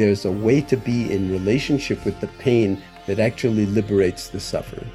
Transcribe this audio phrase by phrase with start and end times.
[0.00, 4.86] there's a way to be in relationship with the pain that actually liberates the sufferer.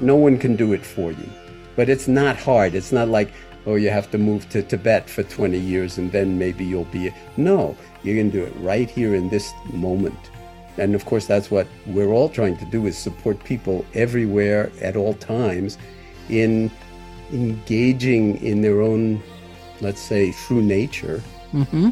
[0.00, 1.28] No one can do it for you,
[1.76, 2.74] but it's not hard.
[2.74, 3.32] It's not like,
[3.66, 7.12] oh, you have to move to Tibet for 20 years and then maybe you'll be.
[7.36, 10.30] No, you can do it right here in this moment.
[10.78, 14.96] And of course, that's what we're all trying to do is support people everywhere at
[14.96, 15.76] all times
[16.28, 16.70] in
[17.32, 19.20] engaging in their own,
[19.80, 21.22] let's say, true nature
[21.52, 21.90] Mm-hmm.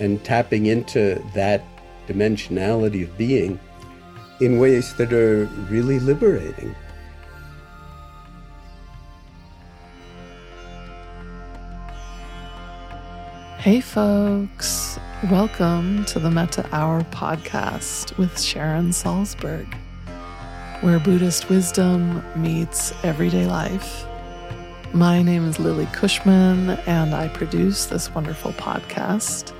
[0.00, 1.62] And tapping into that
[2.06, 3.58] dimensionality of being
[4.40, 6.74] in ways that are really liberating.
[13.58, 14.98] Hey, folks.
[15.30, 19.72] Welcome to the Metta Hour podcast with Sharon Salzberg,
[20.82, 24.04] where Buddhist wisdom meets everyday life.
[24.92, 29.53] My name is Lily Cushman, and I produce this wonderful podcast.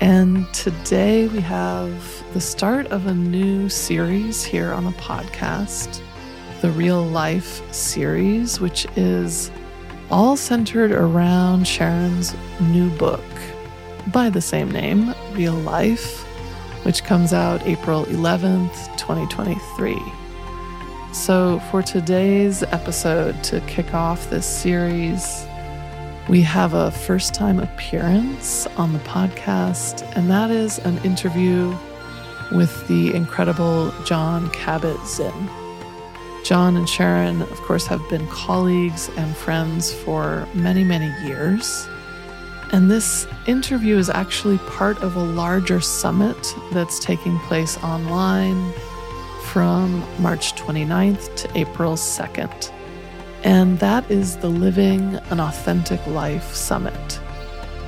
[0.00, 6.02] And today we have the start of a new series here on the podcast,
[6.60, 9.50] the Real Life series, which is
[10.10, 13.24] all centered around Sharon's new book
[14.08, 16.24] by the same name, Real Life,
[16.84, 19.98] which comes out April 11th, 2023.
[21.14, 25.46] So, for today's episode to kick off this series,
[26.28, 31.72] we have a first time appearance on the podcast, and that is an interview
[32.50, 35.50] with the incredible John Cabot Zinn.
[36.44, 41.88] Jon and Sharon, of course, have been colleagues and friends for many, many years.
[42.72, 48.72] And this interview is actually part of a larger summit that's taking place online
[49.44, 52.75] from March 29th to April 2nd.
[53.46, 57.12] And that is the Living an Authentic Life Summit,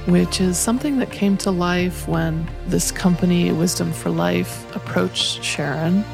[0.07, 6.05] which is something that came to life when this company, Wisdom for Life, approached Sharon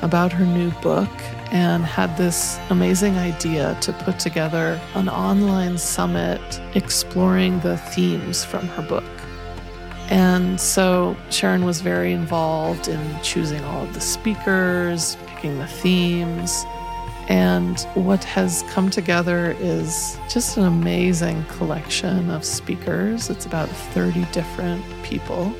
[0.00, 1.10] about her new book
[1.52, 6.40] and had this amazing idea to put together an online summit
[6.74, 9.04] exploring the themes from her book.
[10.08, 16.64] And so Sharon was very involved in choosing all of the speakers, picking the themes.
[17.28, 23.30] And what has come together is just an amazing collection of speakers.
[23.30, 25.54] It's about 30 different people.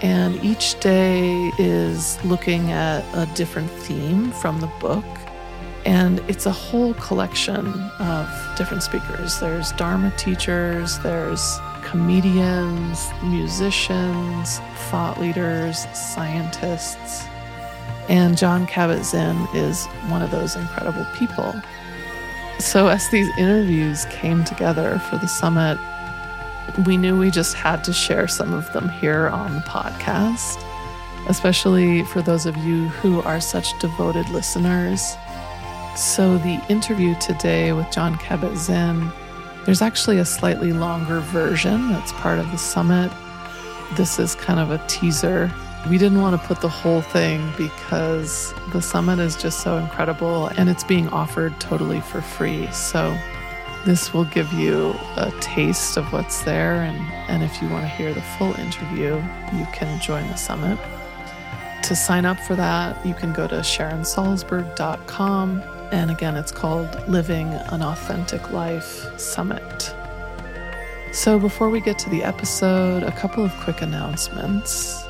[0.00, 5.04] And each day is looking at a different theme from the book.
[5.84, 7.66] And it's a whole collection
[7.98, 9.40] of different speakers.
[9.40, 14.58] There's Dharma teachers, there's comedians, musicians,
[14.90, 17.24] thought leaders, scientists.
[18.08, 21.54] And Jon Kabat-Zinn is one of those incredible people.
[22.58, 25.78] So, as these interviews came together for the summit,
[26.86, 30.64] we knew we just had to share some of them here on the podcast,
[31.28, 35.16] especially for those of you who are such devoted listeners.
[35.96, 39.12] So, the interview today with Jon Kabat-Zinn,
[39.64, 43.12] there's actually a slightly longer version that's part of the summit.
[43.96, 45.52] This is kind of a teaser.
[45.88, 50.48] We didn't want to put the whole thing because the summit is just so incredible
[50.48, 52.70] and it's being offered totally for free.
[52.72, 53.16] So,
[53.86, 56.82] this will give you a taste of what's there.
[56.82, 56.98] And,
[57.30, 59.14] and if you want to hear the full interview,
[59.54, 60.78] you can join the summit.
[61.84, 65.62] To sign up for that, you can go to sharonsalzberg.com.
[65.90, 69.94] And again, it's called Living an Authentic Life Summit.
[71.12, 75.07] So before we get to the episode, a couple of quick announcements.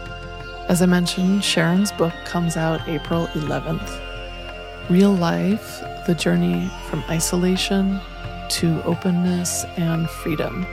[0.69, 4.91] As I mentioned, Sharon's book comes out April 11th.
[4.91, 7.99] Real Life The Journey from Isolation
[8.51, 10.67] to openness and freedom.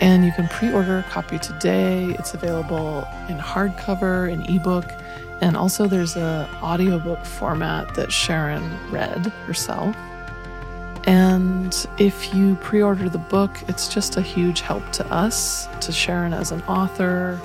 [0.00, 2.14] And you can pre order a copy today.
[2.18, 4.84] It's available in hardcover, in ebook,
[5.40, 9.96] and also there's a audiobook format that Sharon read herself.
[11.04, 15.92] And if you pre order the book, it's just a huge help to us, to
[15.92, 17.40] Sharon as an author.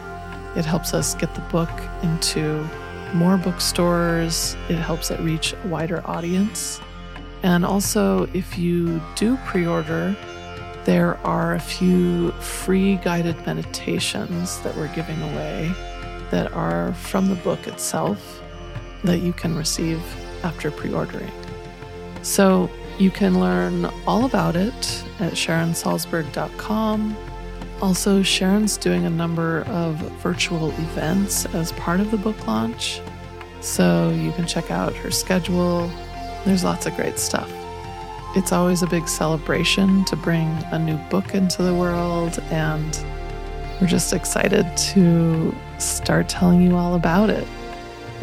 [0.56, 1.72] It helps us get the book
[2.04, 2.68] into
[3.14, 6.80] more bookstores, it helps it reach a wider audience.
[7.44, 10.16] And also, if you do pre order,
[10.86, 15.72] there are a few free guided meditations that we're giving away
[16.32, 18.42] that are from the book itself
[19.04, 20.02] that you can receive
[20.44, 21.32] after pre ordering.
[22.22, 27.18] So you can learn all about it at sharonsalzberg.com.
[27.84, 33.02] Also, Sharon's doing a number of virtual events as part of the book launch.
[33.60, 35.92] So you can check out her schedule
[36.46, 37.52] there's lots of great stuff.
[38.38, 43.06] It's always a big celebration to bring a new book into the world, and
[43.80, 47.46] we're just excited to start telling you all about it.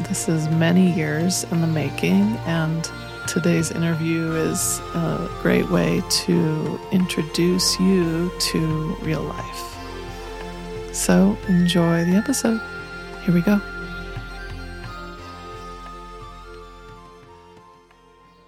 [0.00, 2.90] This is many years in the making, and
[3.26, 9.76] today's interview is a great way to introduce you to real life.
[10.92, 12.60] So enjoy the episode.
[13.24, 13.60] Here we go.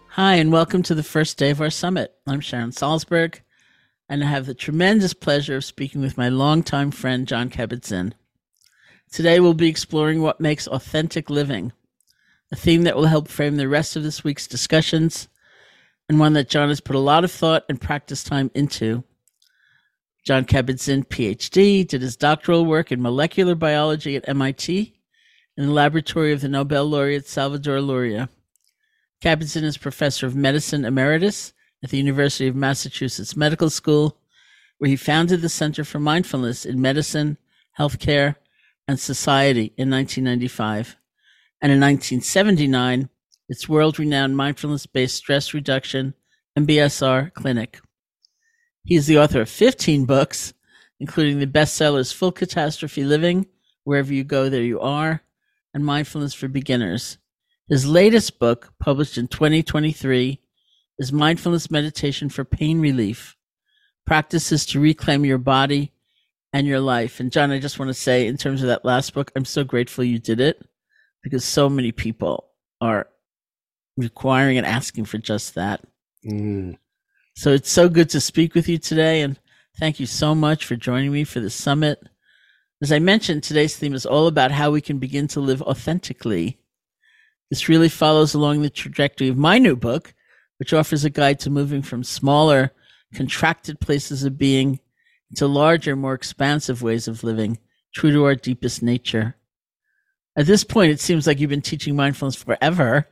[0.09, 2.13] Hi, and welcome to the first day of our summit.
[2.27, 3.41] I'm Sharon Salzberg,
[4.09, 8.15] and I have the tremendous pleasure of speaking with my longtime friend, Jon Kabat-Zinn.
[9.11, 11.73] Today, we'll be exploring what makes authentic living,
[12.53, 15.29] a theme that will help frame the rest of this week's discussions,
[16.09, 19.03] and one that Jon has put a lot of thought and practice time into.
[20.25, 24.95] Jon Kabat-Zinn, PhD, did his doctoral work in molecular biology at MIT
[25.57, 28.29] in the laboratory of the Nobel laureate Salvador Luria.
[29.23, 34.19] Kabat-Zinn is professor of medicine emeritus at the University of Massachusetts Medical School,
[34.79, 37.39] where he founded the Center for Mindfulness in Medicine,
[37.79, 38.37] Healthcare,
[38.87, 40.97] and Society in 1995.
[41.63, 43.09] And in 1979,
[43.49, 46.15] its world renowned mindfulness based stress reduction
[46.59, 47.81] MBSR clinic.
[48.85, 50.55] He is the author of 15 books,
[50.99, 53.47] including the bestsellers Full Catastrophe Living,
[53.85, 55.23] Wherever You Go, There You Are,
[55.73, 57.19] and Mindfulness for Beginners.
[57.69, 60.41] His latest book, published in 2023,
[60.99, 63.37] is Mindfulness Meditation for Pain Relief
[64.05, 65.93] Practices to Reclaim Your Body
[66.53, 67.21] and Your Life.
[67.21, 69.63] And Jon, I just want to say, in terms of that last book, I'm so
[69.63, 70.61] grateful you did it
[71.23, 72.49] because so many people
[72.81, 73.09] are
[73.97, 75.83] requiring and asking for just that.
[76.25, 76.79] Mm.
[77.37, 79.23] So it's so good to speak with you today.
[79.23, 79.39] And
[79.79, 82.03] thank you so much for joining me for the summit.
[82.83, 86.59] As I mentioned, today's theme is all about how we can begin to live authentically
[87.53, 90.15] this really follows along the trajectory of my new book,
[90.57, 92.73] which offers a guide to moving from smaller,
[93.13, 94.81] contracted places of being
[95.37, 97.59] to larger, more expansive ways of living,
[97.95, 99.37] true to our deepest nature.
[100.37, 103.07] At this point, it seems like you've been teaching mindfulness forever.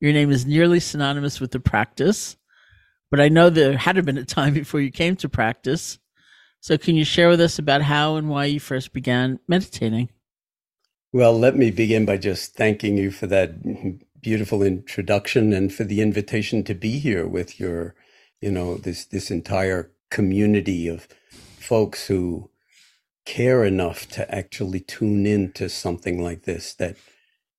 [0.00, 2.36] Your name is nearly synonymous with the practice,
[3.10, 5.98] but I know there had been a time before you came to practice.
[6.60, 10.08] So, can you share with us about how and why you first began meditating?
[11.12, 13.62] Well, let me begin by just thanking you for that
[14.20, 17.94] beautiful introduction and for the invitation to be here with your,
[18.40, 21.06] you know, this this entire community of
[21.58, 22.50] folks who
[23.24, 26.96] care enough to actually tune in to something like this that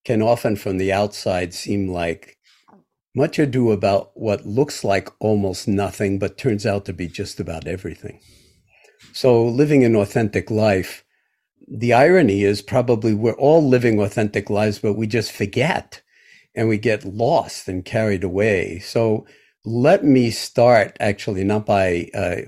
[0.04, 2.38] can often from the outside seem like
[3.16, 7.66] much ado about what looks like almost nothing, but turns out to be just about
[7.66, 8.20] everything.
[9.14, 11.06] So living an authentic life
[11.68, 16.02] the irony is probably we're all living authentic lives, but we just forget
[16.56, 18.80] and we get lost and carried away.
[18.80, 19.26] So
[19.66, 22.42] let me start actually not by uh,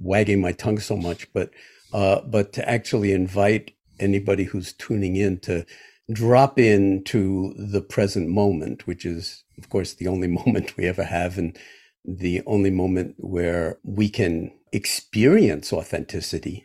[0.00, 1.50] wagging my tongue so much, but
[1.92, 5.64] uh, but to actually invite anybody who's tuning in to
[6.12, 11.38] drop into the present moment, which is of course the only moment we ever have
[11.38, 11.58] and
[12.04, 16.64] the only moment where we can experience authenticity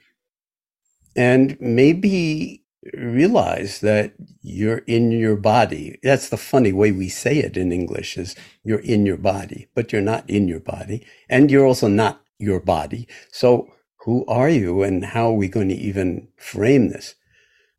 [1.16, 2.64] and maybe
[2.94, 6.00] realize that you're in your body.
[6.04, 9.92] That's the funny way we say it in English is you're in your body, but
[9.92, 11.06] you're not in your body.
[11.30, 13.08] And you're also not your body.
[13.32, 13.70] So
[14.08, 17.16] who are you and how are we going to even frame this?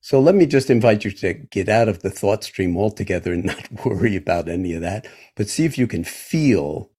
[0.03, 3.45] So let me just invite you to get out of the thought stream altogether and
[3.47, 6.91] not worry about any of that, but see if you can feel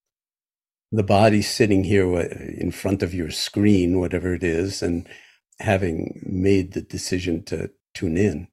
[0.92, 5.08] the body sitting here in front of your screen, whatever it is, and
[5.60, 8.48] having made the decision to tune in.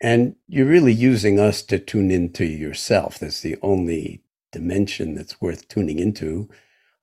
[0.00, 3.18] And you're really using us to tune into yourself.
[3.18, 4.22] That's the only
[4.52, 6.48] dimension that's worth tuning into,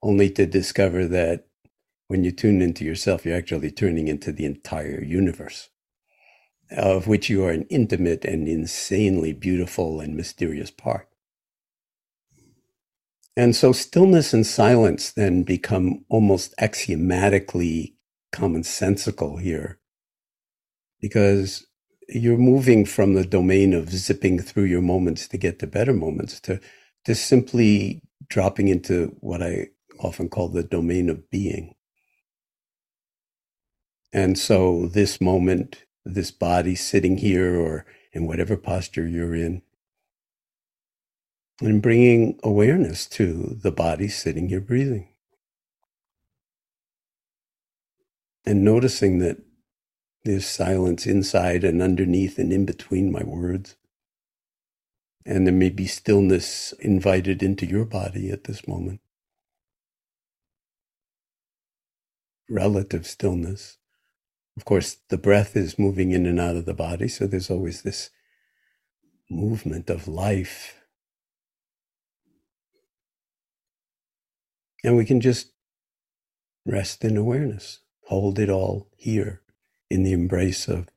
[0.02, 1.47] only to discover that
[2.08, 5.70] when you tune into yourself, you're actually tuning into the entire universe,
[6.72, 11.10] of which you are an intimate and insanely beautiful and mysterious part.
[13.36, 17.96] And so stillness and silence then become almost axiomatically
[18.34, 19.80] commonsensical here
[21.02, 21.68] because
[22.10, 26.40] you're moving from the domain of zipping through your moments to get to better moments
[26.42, 26.60] to
[27.06, 29.68] to simply dropping into what I
[30.00, 31.76] often call the domain of being.
[34.14, 39.62] And so this moment, this body sitting here or in whatever posture you're in,
[41.62, 45.10] and bringing awareness to the body sitting here breathing.
[48.48, 49.38] and noticing that
[50.24, 53.76] there's silence inside and underneath and in between my words.
[55.26, 59.02] And there may be stillness invited into your body at this moment.
[62.50, 63.78] Relative stillness,
[64.58, 67.84] Of course, the breath is moving in and out of the body, so there's always
[67.84, 68.10] this
[69.30, 70.82] movement of life.
[74.84, 75.52] And we can just
[76.66, 79.44] rest in awareness, hold it all here
[79.92, 80.88] in the embrace of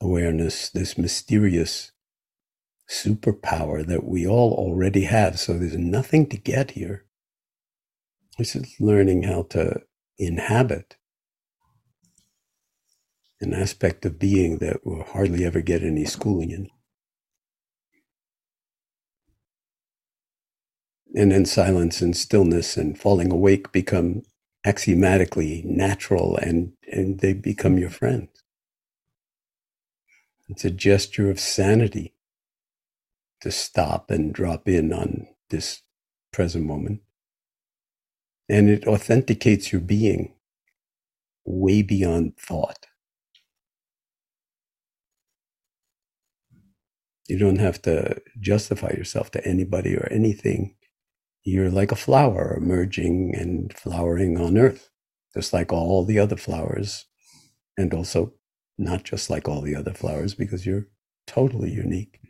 [0.00, 1.92] awareness, this mysterious
[2.88, 5.38] superpower that we all already have.
[5.38, 7.04] So there's nothing to get here.
[8.38, 9.82] This is learning how to
[10.20, 10.96] inhabit
[13.40, 16.68] an aspect of being that will hardly ever get any schooling in.
[21.14, 24.22] And then silence and stillness and falling awake become
[24.64, 28.28] axiomatically natural and, and they become your friends.
[30.48, 32.14] It's a gesture of sanity
[33.40, 35.82] to stop and drop in on this
[36.30, 37.00] present moment.
[38.50, 40.34] And it authenticates your being
[41.46, 42.86] way beyond thought.
[47.28, 50.76] You don't have to justify yourself to anybody or anything.
[51.44, 54.90] You're like a flower emerging and flowering on earth,
[55.34, 57.06] just like all the other flowers,
[57.78, 58.34] and also
[58.78, 60.88] not just like all the other flowers because you're
[61.26, 62.20] totally unique.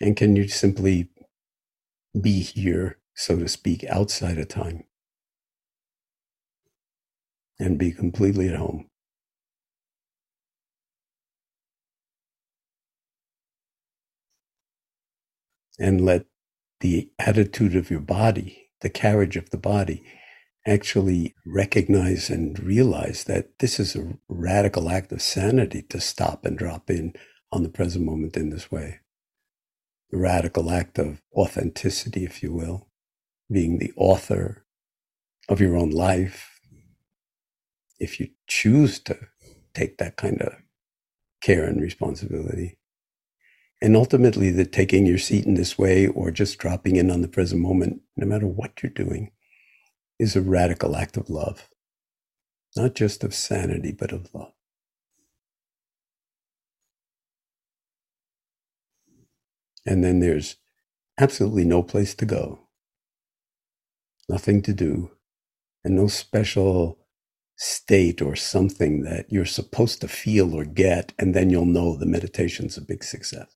[0.00, 1.10] And can you simply
[2.20, 4.84] be here, so to speak, outside of time
[7.58, 8.88] and be completely at home?
[15.78, 16.26] And let
[16.80, 20.04] the attitude of your body, the carriage of the body,
[20.66, 26.58] actually recognize and realize that this is a radical act of sanity to stop and
[26.58, 27.14] drop in
[27.52, 29.00] on the present moment in this way
[30.12, 32.88] radical act of authenticity, if you will,
[33.50, 34.64] being the author
[35.48, 36.60] of your own life.
[37.98, 39.18] If you choose to
[39.74, 40.54] take that kind of
[41.42, 42.78] care and responsibility.
[43.80, 47.28] And ultimately, that taking your seat in this way or just dropping in on the
[47.28, 49.32] present moment, no matter what you're doing,
[50.18, 51.68] is a radical act of love,
[52.76, 54.52] not just of sanity, but of love.
[59.84, 60.56] And then there's
[61.18, 62.68] absolutely no place to go,
[64.28, 65.10] nothing to do,
[65.84, 66.98] and no special
[67.56, 72.06] state or something that you're supposed to feel or get, and then you'll know the
[72.06, 73.54] meditation's a big success.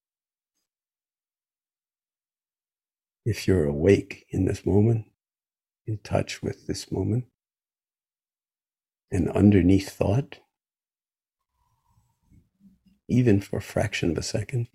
[3.25, 5.06] If you're awake in this moment,
[5.87, 7.25] in touch with this moment,
[9.11, 10.38] and underneath thought,
[13.09, 14.68] even for a fraction of a second,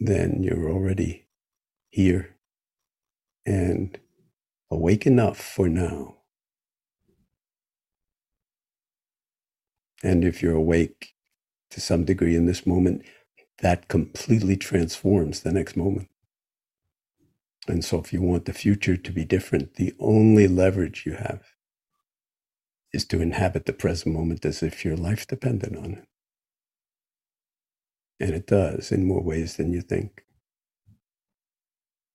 [0.00, 1.26] then you're already
[1.90, 2.36] here
[3.46, 3.98] and
[4.70, 6.16] awake enough for now.
[10.02, 11.14] And if you're awake
[11.70, 13.02] to some degree in this moment,
[13.60, 16.08] that completely transforms the next moment.
[17.68, 21.42] And so, if you want the future to be different, the only leverage you have
[22.92, 26.17] is to inhabit the present moment as if your life depended on it.
[28.20, 30.24] And it does in more ways than you think.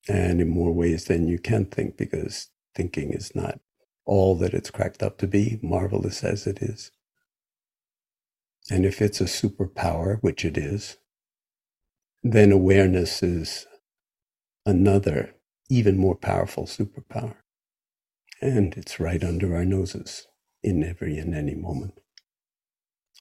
[0.07, 3.60] And in more ways than you can think, because thinking is not
[4.05, 6.91] all that it's cracked up to be, marvelous as it is.
[8.72, 10.98] And if it's a superpower, which it is,
[12.24, 13.67] then awareness is
[14.65, 15.36] another,
[15.69, 17.36] even more powerful superpower.
[18.41, 20.27] And it's right under our noses
[20.63, 21.95] in every and any moment.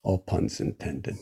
[0.04, 1.18] All puns intended.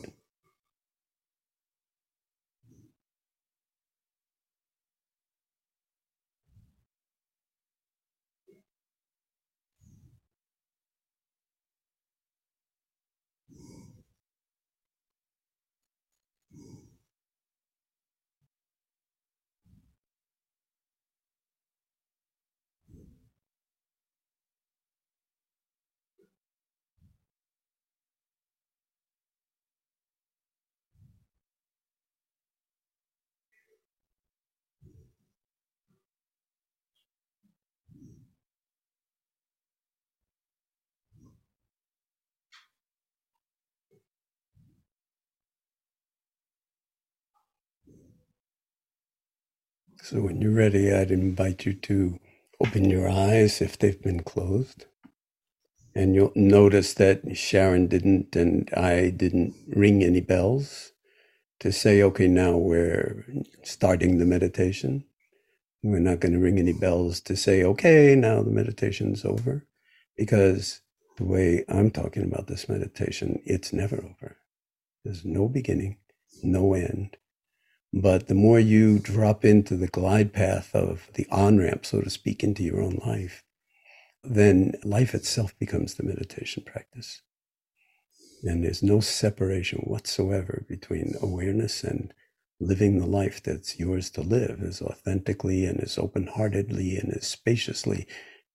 [50.03, 52.19] So when you're ready, I'd invite you to
[52.59, 54.85] open your eyes if they've been closed.
[55.93, 60.93] And you'll notice that Sharon didn't and I didn't ring any bells
[61.59, 63.25] to say, okay, now we're
[63.61, 65.03] starting the meditation.
[65.83, 69.67] We're not going to ring any bells to say, okay, now the meditation's over.
[70.17, 70.81] Because
[71.17, 74.37] the way I'm talking about this meditation, it's never over.
[75.05, 75.97] There's no beginning,
[76.41, 77.17] no end.
[77.93, 82.09] But the more you drop into the glide path of the on ramp, so to
[82.09, 83.43] speak, into your own life,
[84.23, 87.21] then life itself becomes the meditation practice.
[88.43, 92.13] And there's no separation whatsoever between awareness and
[92.59, 97.27] living the life that's yours to live as authentically and as open heartedly and as
[97.27, 98.07] spaciously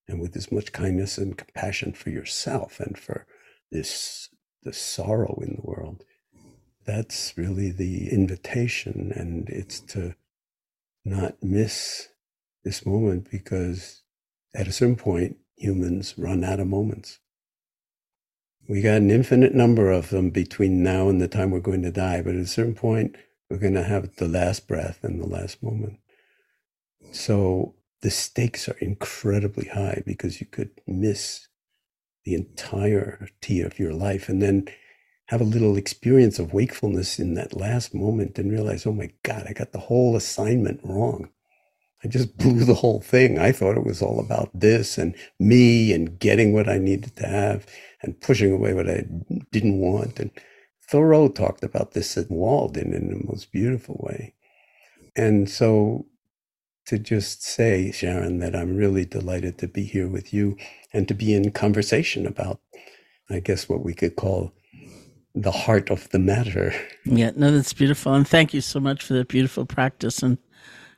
[0.08, 3.26] and with as much kindness and compassion for yourself and for
[3.72, 4.28] this
[4.62, 6.04] the sorrow in the world
[6.86, 10.14] that's really the invitation and it's to
[11.04, 12.08] not miss
[12.64, 14.02] this moment because
[14.54, 17.18] at a certain point humans run out of moments.
[18.68, 21.92] We got an infinite number of them between now and the time we're going to
[21.92, 23.16] die but at a certain point
[23.50, 25.98] we're going to have the last breath and the last moment.
[27.12, 31.48] So the stakes are incredibly high because you could miss
[32.24, 34.68] the entirety of your life and then
[35.26, 39.46] have a little experience of wakefulness in that last moment and realize, oh my God,
[39.48, 41.30] I got the whole assignment wrong.
[42.04, 43.38] I just blew the whole thing.
[43.38, 47.26] I thought it was all about this and me and getting what I needed to
[47.26, 47.66] have
[48.02, 49.06] and pushing away what I
[49.52, 50.20] didn't want.
[50.20, 50.30] And
[50.88, 54.34] Thoreau talked about this at Walden in the most beautiful way.
[55.16, 56.06] And so
[56.86, 60.56] to just say, Sharon, that I'm really delighted to be here with you
[60.92, 62.60] and to be in conversation about,
[63.30, 64.52] I guess, what we could call
[65.36, 66.74] the heart of the matter.
[67.04, 68.14] Yeah, no, that's beautiful.
[68.14, 70.38] And thank you so much for that beautiful practice and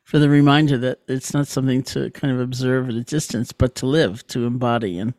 [0.05, 3.75] for the reminder that it's not something to kind of observe at a distance, but
[3.75, 4.99] to live, to embody.
[4.99, 5.13] And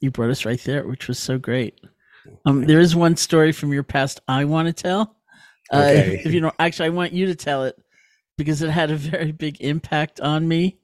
[0.00, 1.78] you brought us right there, which was so great.
[2.46, 5.16] Um, there is one story from your past I want to tell.
[5.72, 6.14] Uh, Okay.
[6.14, 7.76] if, if you know, actually, I want you to tell it
[8.38, 10.78] because it had a very big impact on me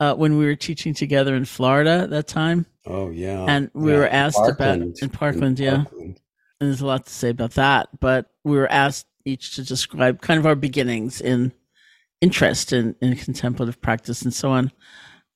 [0.00, 2.66] uh, when we were teaching together in Florida that time.
[2.84, 3.44] Oh, yeah.
[3.48, 5.84] And we Yeah, were asked about- in Parkland, yeah.
[5.84, 6.20] Parkland.
[6.62, 7.88] And there's a lot to say about that.
[7.98, 11.52] But we were asked each to describe kind of our beginnings in
[12.20, 14.70] interest in, in contemplative practice and so on.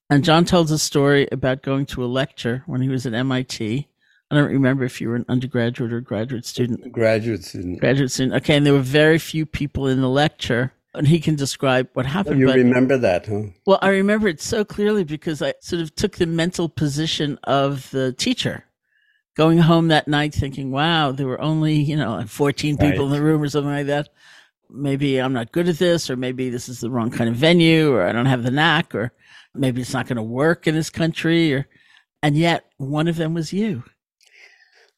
[0.09, 3.89] And Jon tells a story about going to a lecture when he was at MIT.
[4.31, 6.93] I don't remember if you were an undergraduate or graduate student.
[6.93, 7.77] Graduates in.
[7.79, 8.37] Graduate student.
[8.37, 10.73] Okay, and there were very few people in the lecture.
[10.95, 12.39] And he can describe what Oh, happened.
[12.39, 13.43] you but remember that, huh?
[13.67, 17.91] well, I remember it so clearly because I sort of took the mental position of
[17.91, 18.62] the teacher
[19.37, 23.22] going home that night thinking, wow, there were only, you know, 14 people in the
[23.22, 24.09] room or something like that.
[24.70, 27.92] Maybe I'm not good at this, or maybe this is the wrong kind of venue,
[27.92, 29.12] or I don't have the knack, or
[29.55, 31.68] maybe it's not going to work in this country, or,
[32.22, 33.85] and yet one of them was you.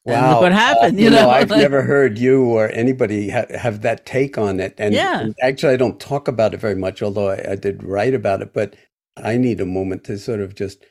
[0.06, 3.44] And look what happened, Uh, you know, I've like- never heard you or anybody ha-
[3.58, 4.74] have that take on it.
[4.78, 5.26] And, Yeah.
[5.42, 8.54] actually, I don't talk about it very much, although I, I did write about it.
[8.54, 8.74] But
[9.18, 10.82] I need a moment to sort of just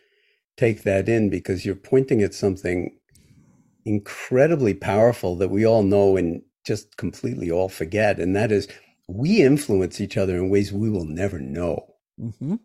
[0.55, 2.91] take that in because you're pointing at something
[3.87, 8.19] incredibly powerful that we all know and just completely all forget.
[8.19, 8.69] And that is
[9.09, 11.95] we influence each other in ways we will never know.
[12.39, 12.55] Hmm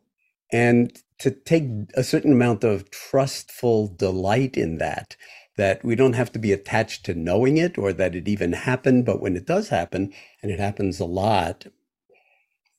[0.52, 1.64] and to take
[1.96, 5.16] a certain amount of trustful delight in that
[5.56, 9.04] that we don't have to be attached to knowing it or that it even happened
[9.04, 11.66] but when it does happen and it happens a lot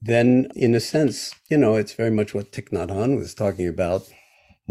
[0.01, 3.67] then in a sense you know it's very much what Thich Nhat Hanh was talking
[3.67, 4.09] about.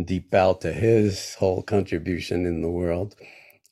[0.05, 3.17] Deep bow to his whole contribution in the world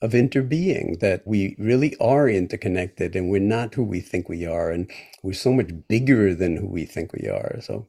[0.03, 4.71] of interbeing that we really are interconnected and we're not who we think we are
[4.71, 4.91] and
[5.23, 7.87] we're so much bigger than who we think we are so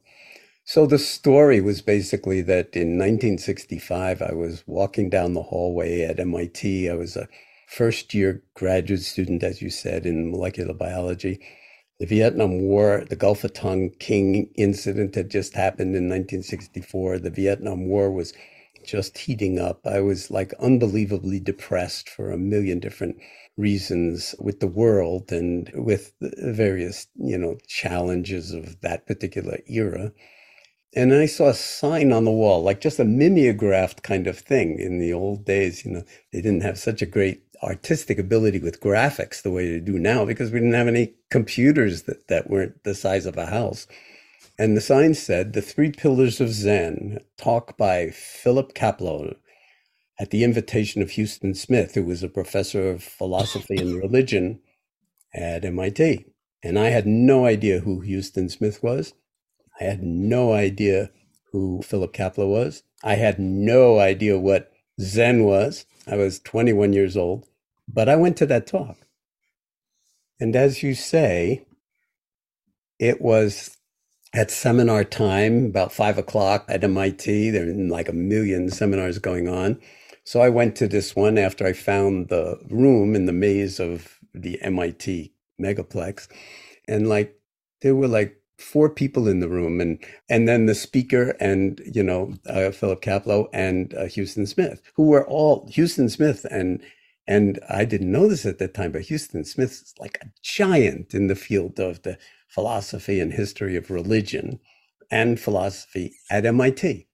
[0.64, 6.20] so the story was basically that in 1965, I was walking down the hallway at
[6.20, 6.88] MIT.
[6.88, 7.28] I was a
[7.66, 11.40] first year graduate student, as you said, in molecular biology.
[11.98, 17.18] The Vietnam War, the Gulf of Tonkin king incident had just happened in 1964.
[17.18, 18.32] The Vietnam War was
[18.84, 19.86] just heating up.
[19.86, 23.16] I was like unbelievably depressed for a million different
[23.56, 30.12] reasons with the world and with the various, you know, challenges of that particular era.
[30.94, 34.78] And I saw a sign on the wall, like just a mimeographed kind of thing.
[34.78, 38.80] In the old days, you know, they didn't have such a great artistic ability with
[38.80, 42.82] graphics the way they do now because we didn't have any computers that, that weren't
[42.84, 43.86] the size of a house.
[44.58, 49.36] And the sign said, The Three Pillars of Zen, talk by Philip Kapleau
[50.20, 54.60] at the invitation of Huston Smith, who was a professor of philosophy and religion
[55.34, 56.26] at MIT.
[56.62, 59.14] And I had no idea who Huston Smith was.
[59.80, 61.10] I had no idea
[61.50, 62.82] who Philip Kapleau was.
[63.02, 65.86] I had no idea what Zen was.
[66.06, 67.46] I was 21 years old,
[67.88, 68.96] but I went to that talk.
[70.38, 71.64] And as you say,
[72.98, 73.76] it was
[74.34, 77.50] at seminar time, about five o'clock at MIT.
[77.50, 79.80] There were like a million seminars going on.
[80.24, 84.18] So I went to this one after I found the room in the maze of
[84.32, 86.28] the MIT megaplex.
[86.88, 87.36] And like,
[87.82, 92.02] there were like four people in the room and and then the speaker and you
[92.02, 96.80] know uh, Philip Kapleau and uh, Huston Smith who were all Huston Smith and
[97.26, 101.12] and I didn't know this at that time but Huston Smith is like a giant
[101.12, 102.16] in the field of the
[102.54, 104.58] philosophy and history of religion
[105.10, 107.06] and philosophy at MIT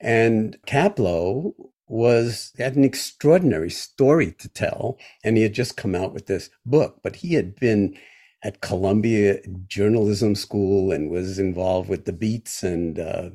[0.00, 1.52] and Kapleau
[1.88, 6.50] was had an extraordinary story to tell and he had just come out with this
[6.64, 7.96] book but he had been
[8.42, 13.30] at Columbia Journalism School and was involved with the Beats and uh,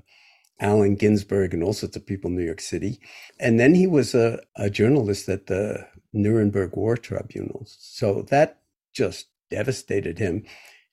[0.59, 2.99] Allen Ginsberg and all sorts of people in New York City.
[3.39, 7.77] And then he was a, a journalist at the Nuremberg War Tribunals.
[7.79, 8.59] So that
[8.93, 10.43] just devastated him.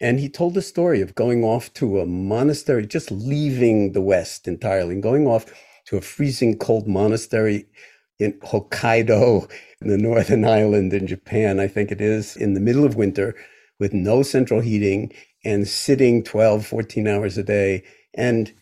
[0.05, 4.47] And he told the story of going off to a monastery, just leaving the West
[4.47, 5.47] entirely, and going off
[5.87, 7.64] to a freezing cold monastery
[8.19, 12.85] in Hokkaido, in the northern island in Japan, I think it is, in the middle
[12.85, 13.35] of winter
[13.81, 15.11] with no central heating
[15.43, 17.83] and sitting 12, 14 hours a day.
[18.12, 18.53] And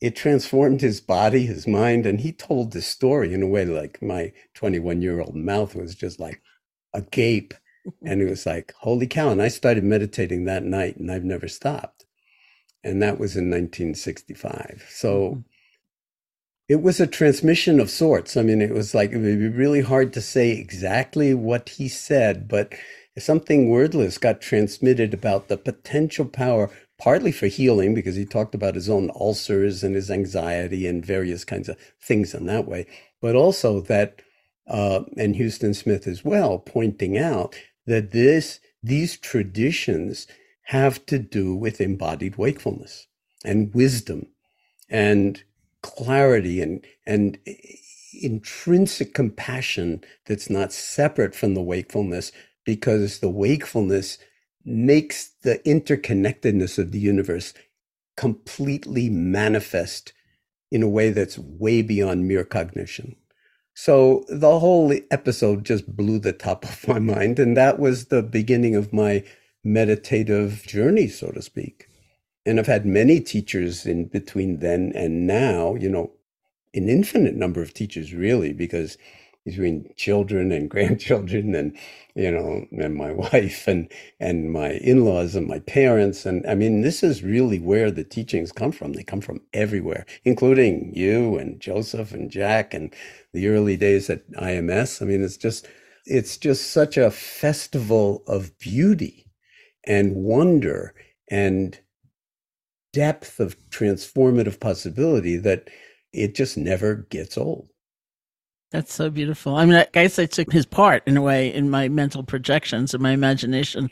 [0.00, 2.06] it transformed his body, his mind.
[2.06, 5.94] And he told this story in a way like my 21 year old mouth was
[5.94, 6.40] just like
[6.94, 7.52] agape.
[8.04, 9.30] And it was like, holy cow.
[9.30, 12.04] And I started meditating that night and I've never stopped.
[12.84, 14.86] And that was in 1965.
[14.90, 15.40] So mm-hmm.
[16.68, 18.36] it was a transmission of sorts.
[18.36, 21.88] I mean, it was like, it would be really hard to say exactly what he
[21.88, 22.72] said, but
[23.18, 28.74] something wordless got transmitted about the potential power, partly for healing, because he talked about
[28.74, 32.86] his own ulcers and his anxiety and various kinds of things in that way,
[33.20, 34.22] but also that,
[34.68, 37.56] uh, and Huston Smith as well, pointing out
[37.88, 40.28] that this these traditions
[40.66, 43.08] have to do with embodied wakefulness
[43.44, 44.26] and wisdom
[44.90, 45.44] and
[45.82, 47.38] clarity and and
[48.22, 52.32] intrinsic compassion that's not separate from the wakefulness
[52.66, 54.18] because the wakefulness
[54.64, 57.54] makes the interconnectedness of the universe
[58.16, 60.12] completely manifest
[60.70, 63.16] in a way that's way beyond mere cognition.
[63.80, 67.38] So the whole episode just blew the top of my mind.
[67.38, 69.22] And that was the beginning of my
[69.62, 71.86] meditative journey, so to speak.
[72.44, 76.10] And I've had many teachers in between then and now, you know,
[76.74, 78.98] an infinite number of teachers, really, because
[79.48, 81.76] between children and grandchildren and
[82.14, 86.26] you know and my wife and and my in-laws and my parents.
[86.26, 88.92] And i mean this is really where the teachings come from.
[88.92, 92.94] They come from everywhere including you and joseph and jack and
[93.32, 95.66] the early days at ims i mean it's just
[96.06, 99.26] it's just such a festival of beauty
[99.84, 100.94] and wonder
[101.30, 101.80] and
[102.92, 105.68] depth of transformative possibility that
[106.12, 107.68] it just never gets old
[108.70, 109.56] that's so beautiful.
[109.56, 112.92] I mean, I guess I took his part in a way in my mental projections
[112.92, 113.90] and my imagination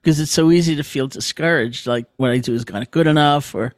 [0.00, 1.86] because it's so easy to feel discouraged.
[1.86, 3.74] Like what I do is not good enough or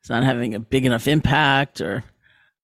[0.00, 2.04] it's not having a big enough impact or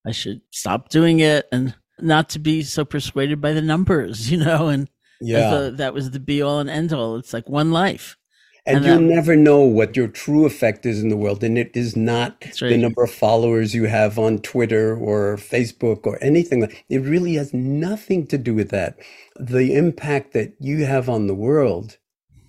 [0.07, 4.39] I should stop doing it and not to be so persuaded by the numbers, you
[4.39, 4.89] know, and
[5.21, 7.17] yeah, that was the be all and end all.
[7.17, 8.17] It's like one life.
[8.67, 11.43] And, and you'll um, never know what your true effect is in the world.
[11.43, 16.23] And it is not the number of followers you have on Twitter or Facebook or
[16.23, 16.71] anything.
[16.89, 18.99] It really has nothing to do with that.
[19.39, 21.97] The impact that you have on the world,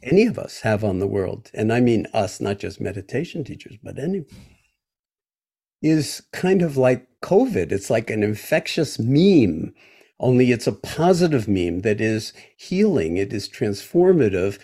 [0.04, 3.78] any of us have on the world, and I mean us, not just meditation teachers,
[3.82, 4.26] but any,
[5.82, 7.72] is kind of like COVID.
[7.72, 9.74] It's like an infectious meme,
[10.20, 14.60] only it's a positive meme that is healing, it is transformative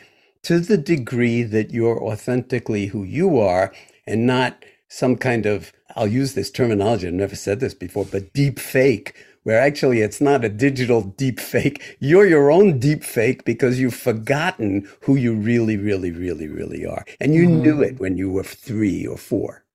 [0.47, 3.73] to the degree that you're authentically who you are
[4.05, 8.31] and not some kind of, I'll use this terminology, I've never said this before, but
[8.31, 11.97] deep fake, where actually it's not a digital deep fake.
[11.99, 17.03] You're your own deep fake because you've forgotten who you really, really, really, really are.
[17.19, 17.61] And you mm-hmm.
[17.63, 19.65] knew it when you were three or four.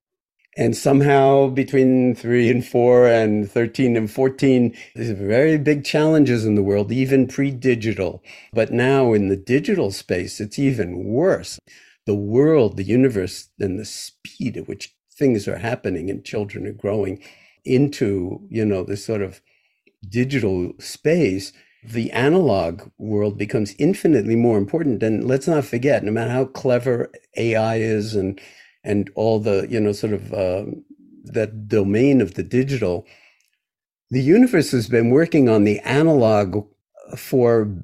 [0.56, 6.56] And somehow between three and four and 13 and 14, there's very big challenges in
[6.56, 8.22] the world, even pre digital.
[8.52, 11.58] But now in the digital space, it's even worse.
[12.04, 16.72] The world, the universe, and the speed at which things are happening and children are
[16.72, 17.22] growing
[17.64, 19.40] into, you know, this sort of
[20.06, 21.52] digital space,
[21.84, 25.02] the analog world becomes infinitely more important.
[25.02, 28.38] And let's not forget, no matter how clever AI is and
[28.84, 30.64] and all the you know sort of uh,
[31.24, 33.06] that domain of the digital
[34.10, 36.66] the universe has been working on the analog
[37.16, 37.74] for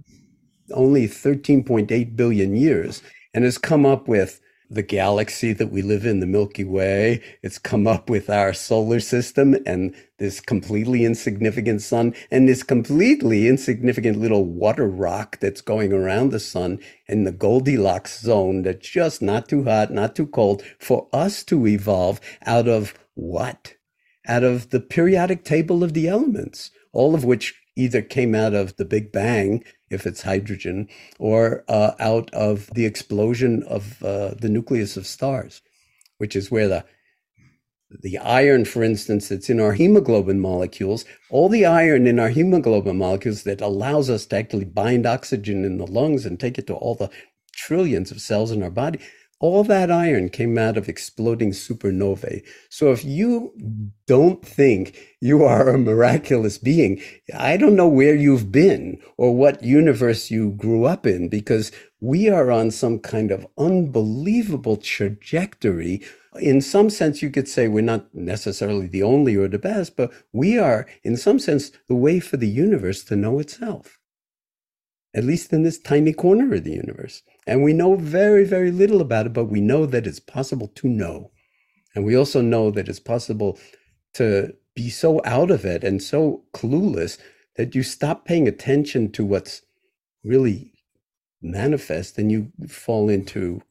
[0.74, 6.20] only 13.8 billion years and has come up with the galaxy that we live in,
[6.20, 7.22] the Milky Way.
[7.42, 13.48] It's come up with our solar system and this completely insignificant sun and this completely
[13.48, 19.22] insignificant little water rock that's going around the sun in the Goldilocks zone that's just
[19.22, 23.74] not too hot, not too cold for us to evolve out of what?
[24.26, 28.76] Out of the periodic table of the elements, all of which either came out of
[28.76, 34.48] the Big Bang, if it's hydrogen, or uh, out of the explosion of uh, the
[34.48, 35.62] nucleus of stars,
[36.18, 36.84] which is where the
[38.02, 42.98] the iron, for instance, that's in our hemoglobin molecules, all the iron in our hemoglobin
[42.98, 46.74] molecules that allows us to actually bind oxygen in the lungs and take it to
[46.74, 47.10] all the
[47.54, 48.98] trillions of cells in our body,
[49.40, 52.42] all that iron came out of exploding supernovae.
[52.70, 53.52] So if you
[54.06, 57.00] don't think you are a miraculous being,
[57.36, 61.70] I don't know where you've been or what universe you grew up in because
[62.00, 66.02] we are on some kind of unbelievable trajectory.
[66.40, 70.12] In some sense, you could say we're not necessarily the only or the best, but
[70.32, 73.98] we are, in some sense, the way for the universe to know itself,
[75.14, 77.22] at least in this tiny corner of the universe.
[77.48, 80.86] And we know very, very little about it, but we know that it's possible to
[80.86, 81.30] know.
[81.94, 83.58] And we also know that it's possible
[84.14, 87.18] to be so out of it and so clueless
[87.56, 89.62] that you stop paying attention to what's
[90.22, 90.72] really
[91.40, 93.62] manifest and you fall into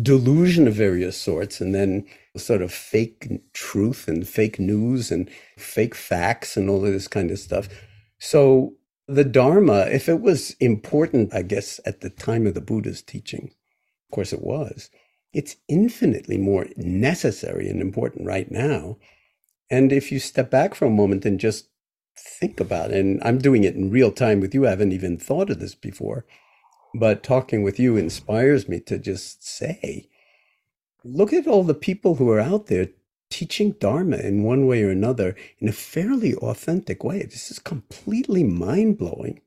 [0.00, 5.94] delusion of various sorts and then sort of fake truth and fake news and fake
[5.94, 7.68] facts and all of this kind of stuff.
[8.18, 8.74] So
[9.08, 13.50] the Dharma, if it was important, I guess, at the time of the Buddha's teaching,
[14.08, 14.90] of course it was,
[15.32, 18.98] it's infinitely more necessary and important right now.
[19.70, 21.68] And if you step back for a moment and just
[22.16, 25.18] think about it, and I'm doing it in real time with you, I haven't even
[25.18, 26.26] thought of this before,
[26.94, 30.08] but talking with you inspires me to just say,
[31.04, 32.88] look at all the people who are out there
[33.32, 37.22] teaching Dharma in one way or another in a fairly authentic way.
[37.22, 39.40] This is completely mind blowing,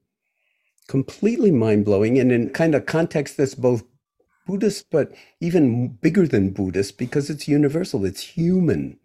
[0.87, 3.83] completely mind blowing, and in kind of context that's both
[4.47, 8.99] Buddhist, but even bigger than Buddhist because it's universal, it's human.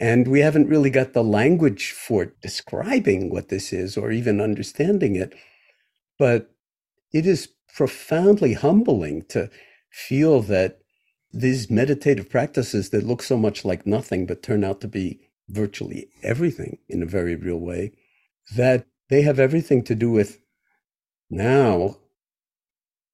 [0.00, 5.16] And we haven't really got the language for describing what this is or even understanding
[5.16, 5.34] it.
[6.18, 6.52] But
[7.12, 9.50] it is profoundly humbling to
[9.90, 10.78] feel that
[11.32, 16.08] these meditative practices that look so much like nothing but turn out to be virtually
[16.22, 17.92] everything in a very real way,
[18.54, 20.38] that they have everything to do with
[21.30, 21.96] now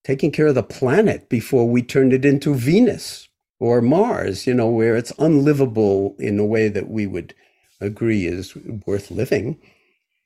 [0.04, 4.68] taking care of the planet before we turn it into Venus or Mars, you know,
[4.68, 7.34] where it's unlivable in a way that we would
[7.80, 8.54] agree is
[8.86, 9.58] worth living.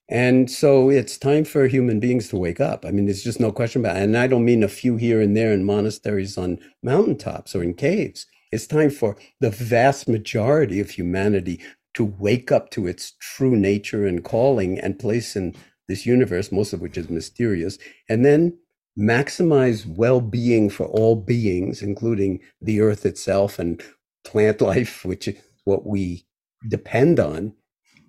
[0.08, 2.86] And so it's time for human beings to wake up.
[2.86, 4.04] I mean, there's just no question about it.
[4.04, 7.74] And I don't mean a few here and there in monasteries on mountaintops or in
[7.74, 8.26] caves.
[8.50, 11.60] It's time for the vast majority of humanity
[11.94, 15.54] to wake up to its true nature and calling and place in
[15.88, 18.56] this universe, most of which is mysterious, and then
[18.98, 23.82] maximize well being for all beings, including the earth itself and
[24.24, 26.24] plant life, which is what we
[26.68, 27.52] depend on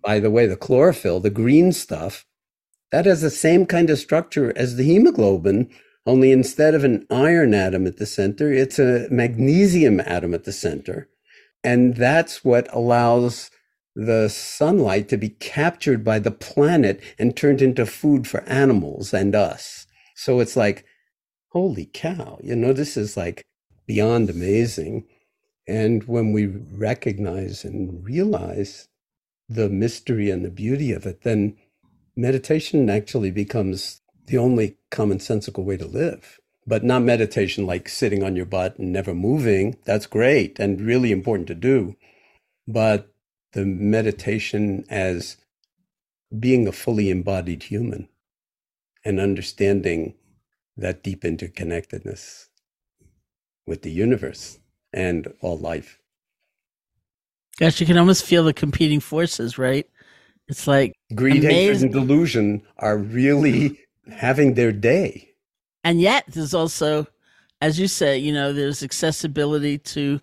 [0.01, 2.25] by the way, the chlorophyll, the green stuff,
[2.91, 5.69] that has the same kind of structure as the hemoglobin,
[6.05, 10.51] only instead of an iron atom at the center, it's a magnesium atom at the
[10.51, 11.07] center.
[11.63, 13.51] And that's what allows
[13.95, 19.35] the sunlight to be captured by the planet and turned into food for animals and
[19.35, 19.85] us.
[20.15, 20.85] So it's like,
[21.51, 23.45] holy cow, you know, this is like
[23.85, 25.05] beyond amazing.
[25.67, 28.87] And when we recognize and realize
[29.49, 31.57] the mystery and the beauty of it, then
[32.15, 36.39] meditation actually becomes the only commonsensical way to live.
[36.67, 39.77] But not meditation like sitting on your butt and never moving.
[39.85, 41.95] That's great and really important to do.
[42.67, 43.11] But
[43.53, 45.37] the meditation as
[46.37, 48.07] being a fully embodied human
[49.03, 50.13] and understanding
[50.77, 52.49] that deep interconnectedness
[53.65, 54.59] with the universe
[54.93, 55.98] and all life.
[57.59, 59.85] Gosh, you can almost feel the competing forces, right?
[60.47, 63.79] It's like greed, hatred, and delusion are really
[64.11, 65.33] having their day.
[65.83, 67.05] And yet, there's also,
[67.61, 70.21] as you say, you know, there's accessibility to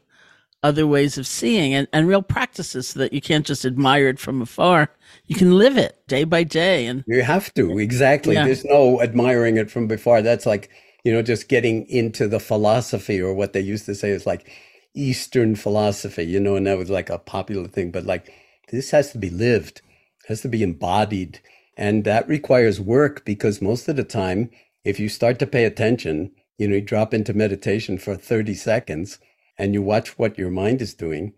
[0.62, 4.18] other ways of seeing and, and real practices so that you can't just admire it
[4.18, 4.90] from afar.
[5.26, 6.86] You can live it day by day.
[6.86, 8.34] And you have to, exactly.
[8.34, 8.46] Yeah.
[8.46, 10.22] There's no admiring it from afar.
[10.22, 10.70] That's like,
[11.04, 14.50] you know, just getting into the philosophy or what they used to say is like,
[14.96, 17.90] Eastern philosophy, you know, and that was like a popular thing.
[17.92, 18.32] But like
[18.70, 19.82] this has to be lived,
[20.28, 21.40] has to be embodied.
[21.76, 24.50] And that requires work because most of the time,
[24.84, 29.18] if you start to pay attention, You know, you drop into meditation for 30 seconds
[29.58, 31.34] and you watch what your mind is doing.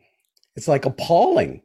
[0.57, 1.63] It's like appalling.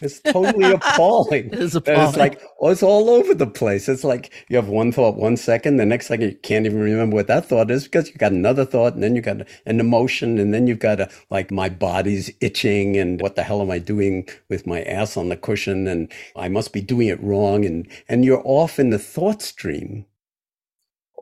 [0.00, 1.46] It's totally appalling.
[1.52, 2.08] It is appalling.
[2.08, 3.88] It's like, oh, it's all over the place.
[3.88, 7.16] It's like you have one thought one second, the next second you can't even remember
[7.16, 10.38] what that thought is because you got another thought, and then you got an emotion,
[10.38, 13.78] and then you've got a like my body's itching, and what the hell am I
[13.78, 17.86] doing with my ass on the cushion, and I must be doing it wrong, and
[18.08, 20.06] and you're off in the thought stream,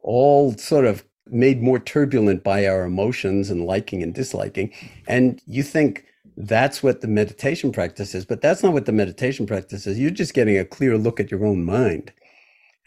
[0.02, 4.72] all sort of made more turbulent by our emotions and liking and disliking,
[5.06, 6.04] and you think
[6.40, 9.98] that's what the meditation practice is, but that's not what the meditation practice is.
[9.98, 12.12] You're just getting a clear look at your own mind.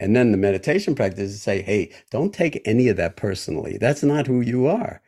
[0.00, 3.76] And then the meditation practice is say, hey, don't take any of that personally.
[3.78, 5.02] That's not who you are.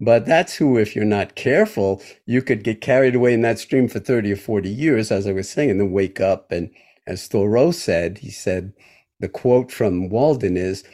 [0.00, 3.88] But that's who, if you're not careful, you could get carried away in that stream
[3.88, 6.52] for 30 or 40 years, as I was saying, and then wake up.
[6.52, 6.70] And
[7.08, 8.72] as Thoreau said, he said,
[9.18, 10.84] the quote from Walden is,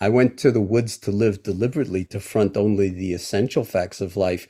[0.00, 4.16] I went to the woods to live deliberately to front only the essential facts of
[4.16, 4.46] life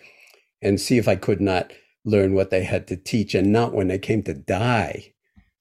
[0.62, 1.72] and see if I could not
[2.04, 5.12] learn what they had to teach and not when they came to die,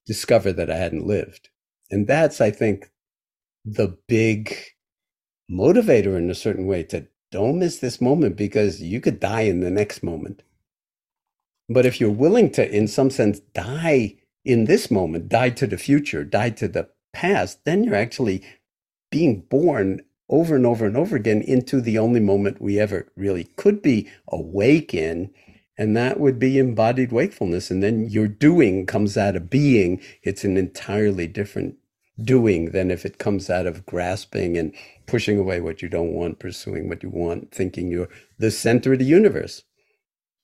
[0.05, 1.49] discover that I hadn't lived.
[1.91, 2.89] And that's, I think,
[3.65, 4.55] the big
[5.51, 9.59] motivator in a certain way to don't miss this moment because you could die in
[9.59, 10.43] the next moment.
[11.69, 15.77] But if you're willing to, in some sense, die in this moment, die to the
[15.77, 18.43] future, die to the past, then you're actually
[19.11, 23.45] being born over and over and over again into the only moment we ever really
[23.55, 25.29] could be awake in.
[25.77, 27.69] And that would be embodied wakefulness.
[27.69, 30.01] And then your doing comes out of being.
[30.23, 31.75] It's an entirely different
[32.19, 34.73] doing than if it comes out of grasping and
[35.05, 38.09] pushing away what you don't want, pursuing what you want, thinking you're
[38.39, 39.63] the center of the universe.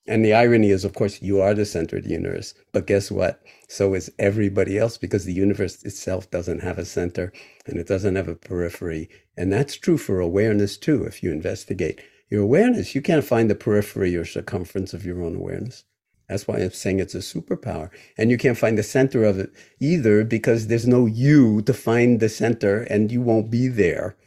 [0.06, 2.54] And the irony is, of course, you are the center of the universe.
[2.74, 3.42] But guess what?
[3.70, 7.32] So is everybody else because the universe itself doesn't have a center
[7.66, 9.10] and it doesn't have a periphery.
[9.38, 11.06] And that's true for awareness too.
[11.06, 15.38] If you investigate your awareness, you can't find the periphery or circumference of your own
[15.38, 15.86] awareness.
[16.28, 17.90] That's why I'm saying it's a superpower.
[18.18, 22.20] And you can't find the center of it either because there's no you to find
[22.20, 24.18] the center and you won't be there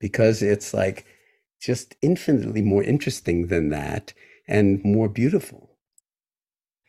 [0.00, 1.06] because it's like
[1.60, 4.12] just infinitely more interesting than that
[4.46, 5.70] and more beautiful.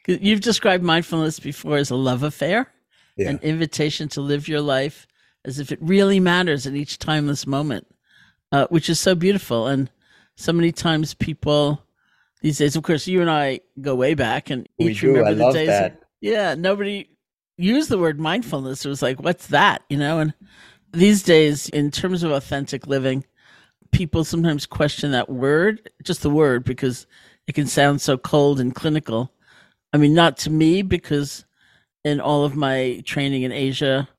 [0.07, 2.71] You've described mindfulness before as a love affair,
[3.17, 3.29] Yeah.
[3.29, 5.07] an invitation to live your life
[5.43, 7.87] as if it really matters at each timeless moment,
[8.51, 9.67] uh, which is so beautiful.
[9.67, 9.89] And
[10.35, 11.81] so many times people
[12.41, 15.07] these days, of course, you and I go way back and We each do.
[15.07, 15.67] remember I the love days.
[15.67, 16.01] that.
[16.21, 17.09] Yeah, nobody
[17.57, 18.85] used the word mindfulness.
[18.85, 19.81] It was like, what's that?
[19.89, 20.33] You know, and
[20.91, 23.25] these days, in terms of authentic living,
[23.91, 27.07] people sometimes question that word, just the word, because
[27.47, 29.31] it can sound so cold and clinical.
[29.93, 31.45] I mean, not to me, because
[32.03, 34.09] in all of my training in Asia,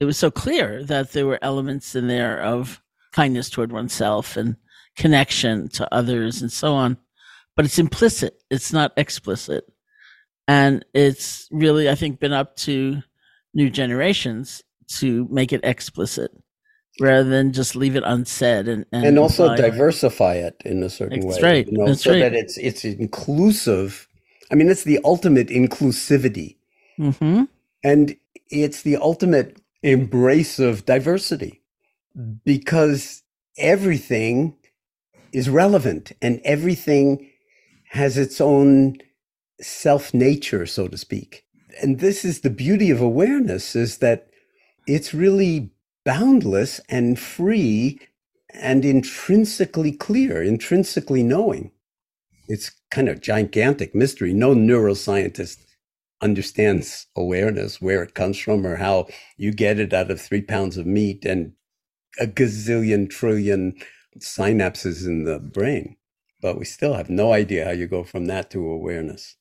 [0.00, 4.56] it was so clear that there were elements in there of kindness toward oneself and
[4.96, 6.96] connection to others and so on.
[7.56, 9.64] But it's implicit, it's not explicit.
[10.46, 13.02] And it's really, I think, been up to
[13.54, 14.62] new generations
[14.98, 16.30] to make it explicit
[17.00, 21.20] rather than just leave it unsaid and and, and also diversify it in a certain
[21.20, 21.28] way.
[21.28, 21.50] That's way.
[21.50, 21.66] right.
[21.68, 22.20] You know, That's so right.
[22.20, 24.08] that it's it's inclusive.
[24.50, 26.56] I mean, it's the ultimate inclusivity,
[26.98, 27.48] Mhm.
[27.84, 28.16] and
[28.50, 31.60] it's the ultimate embrace of diversity,
[32.44, 33.22] because
[33.58, 34.54] everything
[35.32, 37.28] is relevant and everything
[37.90, 38.96] has its own
[39.60, 41.44] self nature, so to speak.
[41.82, 44.28] And this is the beauty of awareness: is that
[44.86, 45.70] it's really
[46.08, 48.00] boundless and free
[48.54, 51.70] and intrinsically clear, intrinsically knowing.
[52.48, 54.32] It's kind of gigantic mystery.
[54.32, 55.58] No neuroscientist
[56.22, 60.78] understands awareness, where it comes from, or how you get it out of three pounds
[60.78, 61.52] of meat and
[62.18, 63.74] a gazillion trillion
[64.18, 65.94] synapses in the brain.
[66.40, 69.36] But we still have no idea how you go from that to awareness,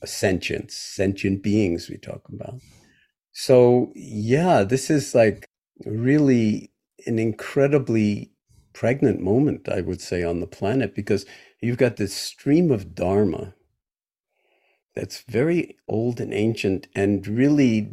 [0.00, 2.60] a sentience, sentient beings we talk about.
[3.32, 5.47] So, yeah, this is like
[5.84, 6.70] really
[7.06, 8.32] an incredibly
[8.72, 11.26] pregnant moment, I would say, on the planet because
[11.60, 13.54] you've got this stream of Dharma
[14.94, 17.90] that's very old and ancient and really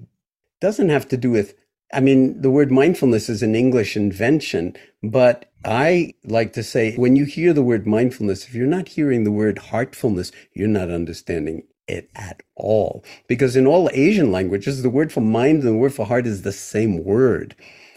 [0.62, 1.56] doesn't have to do with.
[1.94, 7.16] I mean, the word mindfulness is an English invention, but I like to say when
[7.16, 11.64] you hear the word mindfulness, if you're not hearing the word heartfulness, you're not understanding
[11.88, 13.04] it at all.
[13.28, 16.42] Because in all Asian languages, the word for mind and the word for heart is
[16.44, 17.56] the same word.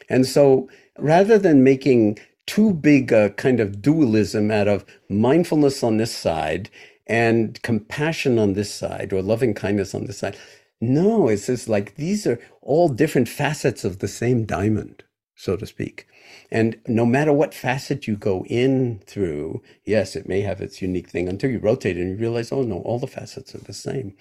[0.09, 0.69] And so
[0.99, 6.71] rather than making too big a kind of dualism out of mindfulness on this side
[7.07, 10.37] and compassion on this side or loving kindness on this side,
[10.81, 15.05] no, it's just like these are all different facets of the same diamond.
[15.37, 16.07] so to speak.
[16.51, 21.09] And no matter what facet you go in through, yes, it may have its unique
[21.09, 24.15] thing until you rotate and you realize, oh no, all the facets are the same.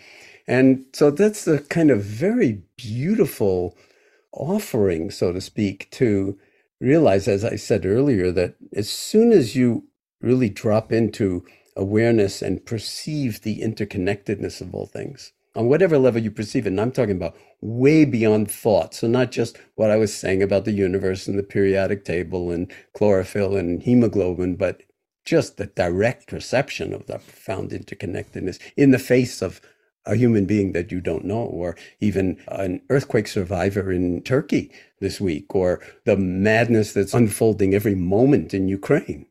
[0.47, 3.77] And so that's the kind of very beautiful
[4.31, 6.37] offering, so to speak, to
[6.79, 9.85] realize, as I said earlier, that as soon as you
[10.21, 11.45] really drop into
[11.75, 16.79] awareness and perceive the interconnectedness of all things, on whatever level you perceive it, and
[16.79, 18.93] I'm talking about way beyond thought.
[18.93, 22.71] So, not just what I was saying about the universe and the periodic table and
[22.93, 24.83] chlorophyll and hemoglobin, but
[25.25, 29.59] just the direct perception of that profound interconnectedness in the face of
[30.05, 35.19] a human being that you don't know, or even an earthquake survivor in Turkey this
[35.19, 39.25] week, or the madness that's unfolding every moment in Ukraine.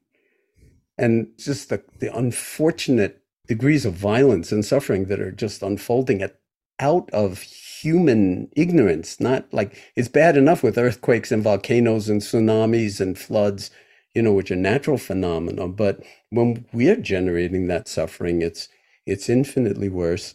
[0.98, 6.38] And just the, the unfortunate degrees of violence and suffering that are just unfolding at,
[6.80, 9.20] out of human ignorance.
[9.20, 13.70] Not like it's bad enough with earthquakes and volcanoes and tsunamis and floods,
[14.14, 15.68] you know, which are natural phenomena.
[15.68, 18.68] But when we're generating that suffering, it's
[19.06, 20.34] it's infinitely worse.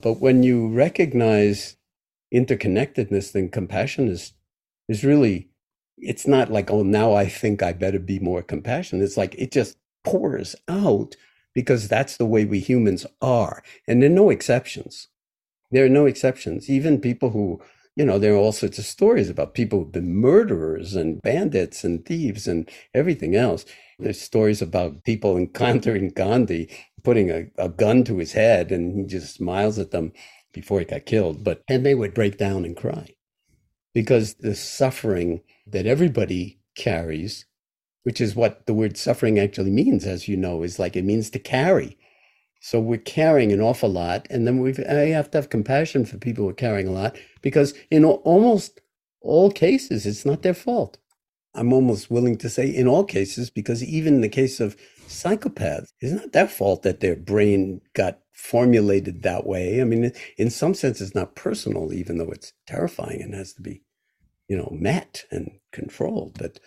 [0.00, 1.76] But when you recognize
[2.34, 4.32] interconnectedness, then compassion is
[4.88, 5.48] is really
[5.98, 9.04] it's not like, oh, now I think I better be more compassionate.
[9.04, 11.14] It's like it just pours out
[11.54, 13.62] because that's the way we humans are.
[13.86, 15.08] And there are no exceptions.
[15.70, 16.68] There are no exceptions.
[16.68, 17.60] Even people who,
[17.96, 21.84] you know, there are all sorts of stories about people who've been murderers and bandits
[21.84, 23.64] and thieves and everything else.
[23.98, 26.68] There's stories about people encountering Gandhi,
[27.02, 30.12] putting a, a gun to his head, and he just smiles at them
[30.52, 31.44] before he got killed.
[31.44, 33.14] But and they would break down and cry
[33.94, 37.46] because the suffering that everybody carries
[38.02, 41.30] which is what the word suffering actually means, as you know, is like it means
[41.30, 41.96] to carry.
[42.60, 46.44] So we're carrying an awful lot, and then we have to have compassion for people
[46.44, 48.80] who are carrying a lot because in almost
[49.20, 50.98] all cases, it's not their fault.
[51.54, 54.76] I'm almost willing to say in all cases, because even in the case of
[55.06, 59.80] psychopaths, it's not their fault that their brain got formulated that way.
[59.80, 63.62] I mean, in some sense, it's not personal, even though it's terrifying and has to
[63.62, 63.82] be,
[64.48, 66.38] you know, met and controlled.
[66.38, 66.58] But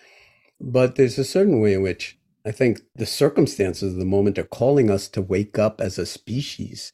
[0.60, 4.44] but there's a certain way in which I think the circumstances of the moment are
[4.44, 6.92] calling us to wake up as a species,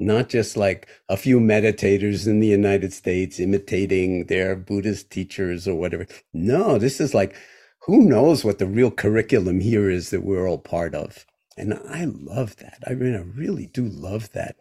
[0.00, 5.74] not just like a few meditators in the United States imitating their Buddhist teachers or
[5.74, 6.06] whatever.
[6.32, 7.36] No, this is like,
[7.82, 11.26] who knows what the real curriculum here is that we're all part of.
[11.56, 12.78] And I love that.
[12.86, 14.56] I mean, I really do love that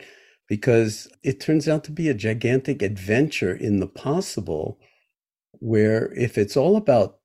[0.47, 4.77] because it turns out to be a gigantic adventure in the possible
[5.53, 7.19] where if it's all about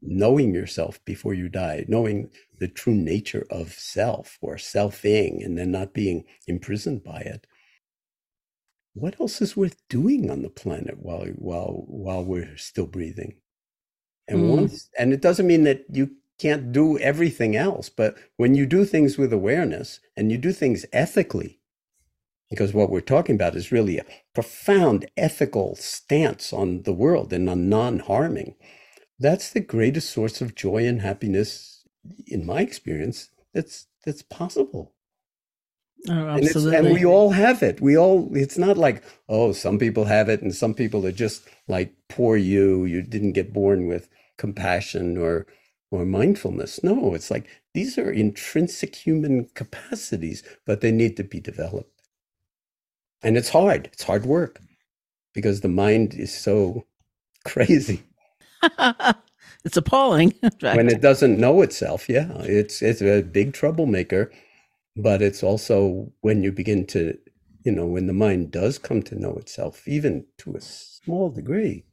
[0.00, 5.70] knowing yourself before you die, knowing the true nature of self or selfing, and then
[5.70, 7.46] not being imprisoned by it.
[8.94, 13.36] What else is worth doing on the planet while while while we're still breathing?
[14.26, 14.56] And mm.
[14.56, 18.84] once, and it doesn't mean that you can't do everything else, but when you do
[18.84, 21.58] things with awareness and you do things ethically,
[22.50, 27.48] because what we're talking about is really a profound ethical stance on the world and
[27.50, 28.54] on non-harming
[29.18, 31.84] that's the greatest source of joy and happiness
[32.26, 34.94] in my experience that's that's possible.
[36.08, 36.76] Oh, absolutely.
[36.76, 37.80] And, and, we all have it.
[37.80, 41.48] We all it's not like oh some people have it and some people are just
[41.66, 45.46] like poor you you didn't get born with compassion or
[45.90, 46.82] or mindfulness.
[46.84, 52.02] No it's like these are intrinsic human capacities but they need to be developed.
[53.22, 53.90] And it's hard.
[53.92, 54.60] It's hard work
[55.34, 56.86] because the mind is so
[57.44, 58.04] crazy
[59.64, 60.34] it's appalling.
[60.60, 64.30] when it doesn't know itself, yeah, it's it's a big troublemaker.
[64.96, 67.16] But it's also when you begin to,
[67.64, 71.84] you know, when the mind does come to know itself, even to a small degree,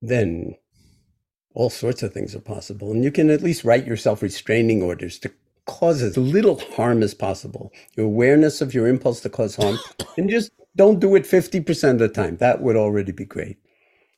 [0.00, 0.54] then
[1.54, 2.92] all sorts of things are possible.
[2.92, 5.32] And you can at least write yourself restraining orders to
[5.66, 7.72] cause as little harm as possible.
[7.96, 9.78] Your awareness of your impulse to cause harm,
[10.16, 12.36] and just don't do it 50% of the time.
[12.36, 13.58] That would already be great.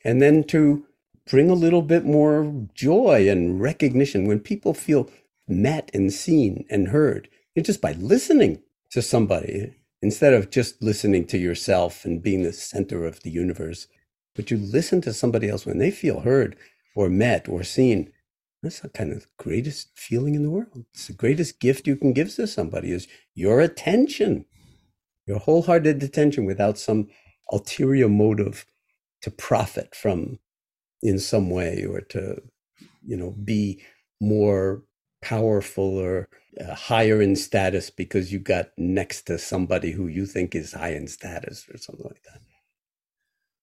[0.04, 0.84] And then to
[1.28, 4.26] bring a little bit more joy and recognition.
[4.26, 5.10] When people feel
[5.46, 11.26] met and seen and heard and just by listening to somebody instead of just listening
[11.26, 13.88] to yourself and being the center of the universe.
[14.36, 16.56] But you listen to somebody else when they feel heard
[16.94, 18.12] or met or seen.
[18.62, 20.84] That's the kind of greatest feeling in the world.
[20.94, 24.44] It's the greatest gift you can give to somebody is your attention
[25.28, 27.08] your wholehearted attention without some
[27.52, 28.64] ulterior motive
[29.20, 30.38] to profit from
[31.02, 32.40] in some way or to
[33.06, 33.82] you know be
[34.20, 34.82] more
[35.22, 36.28] powerful or
[36.60, 40.92] uh, higher in status because you got next to somebody who you think is high
[40.92, 42.40] in status or something like that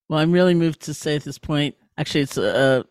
[0.09, 2.85] well i'm really moved to say at this point actually it's a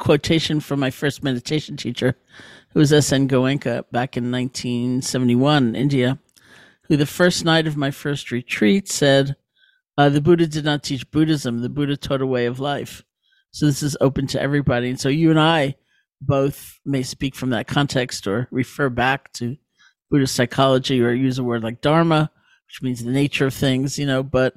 [0.00, 2.16] quotation from my first meditation teacher,
[2.70, 3.28] who was S.N.
[3.28, 6.18] Goenka back in 1971 in India,
[6.88, 9.36] who the first night of my first retreat said,
[9.96, 13.04] uh, The Buddha did not teach Buddhism, the Buddha taught a way of life.
[13.52, 14.90] So this is open to everybody.
[14.90, 15.76] And so you and I
[16.20, 19.56] both may speak from that context or refer back to
[20.10, 22.30] Buddhist psychology or use a word like Dharma,
[22.66, 24.54] which means the nature of things, you know, but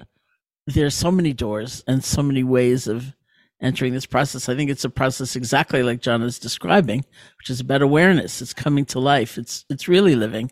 [0.68, 3.14] there's so many doors and so many ways of
[3.62, 4.50] entering this process.
[4.50, 7.06] I think it's a process exactly like Jon is describing,
[7.38, 8.42] which is about awareness.
[8.42, 9.38] It's coming to life.
[9.38, 10.52] It's it's really living.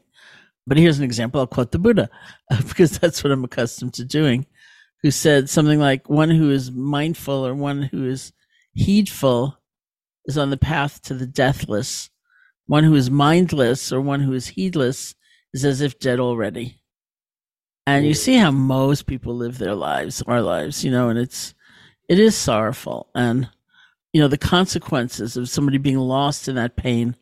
[0.68, 1.42] But here's an example.
[1.42, 2.10] I'll quote the Buddha
[2.68, 4.46] because that's what I'm accustomed to doing,
[5.04, 8.34] who said something like, "One who is mindful or one who is
[8.74, 9.58] heedful
[10.26, 12.10] is on the path to the deathless.
[12.68, 15.16] One who is mindless or one who is heedless
[15.54, 16.80] is as if dead already."
[17.88, 21.56] And you see how most people live their lives, our lives, you know, and it's
[22.12, 23.49] it is sorrowful and
[24.12, 27.16] you know the consequences of somebody being lost in that pain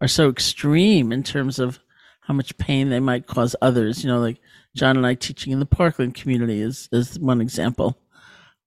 [0.00, 1.80] are so extreme in terms of
[2.20, 4.38] how much pain they might cause others you know like
[4.78, 7.98] john and i teaching in the parkland community is is one example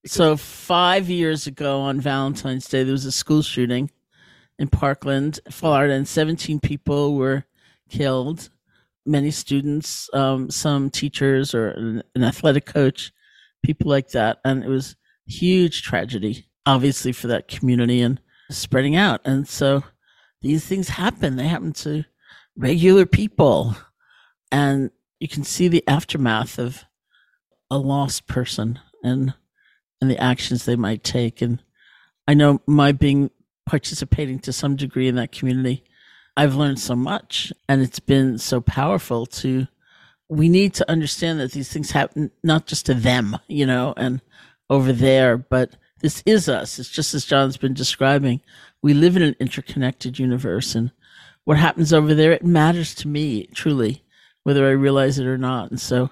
[0.04, 3.90] so five years ago on valentine's day there was a school shooting
[4.58, 7.44] in parkland florida and 17 people were
[7.88, 8.50] killed
[9.04, 13.12] many students um, some teachers or an, an athletic coach
[13.62, 14.96] people like that and it was
[15.26, 19.20] huge tragedy, obviously, for that community and spreading out.
[19.24, 19.82] And so
[20.40, 21.36] these things happen.
[21.36, 22.04] They happen to
[22.56, 23.76] regular people.
[24.50, 24.90] And
[25.22, 26.84] you can see the aftermath of
[27.70, 29.32] a lost person and
[30.00, 31.40] and the actions they might take.
[31.40, 31.62] And
[32.26, 33.30] I know my being
[33.64, 35.84] participating to some degree in that community,
[36.36, 39.68] I've learned so much and it's been so powerful to
[40.28, 44.22] we need to understand that these things happen not just to them, you know, and
[44.70, 46.80] over there, but this is us.
[46.80, 48.40] It's just as Jon's been describing.
[48.82, 50.90] We live in an interconnected universe, and
[51.44, 54.02] what happens over there, it matters to me truly,
[54.44, 55.70] whether I realize it or not.
[55.70, 56.10] And so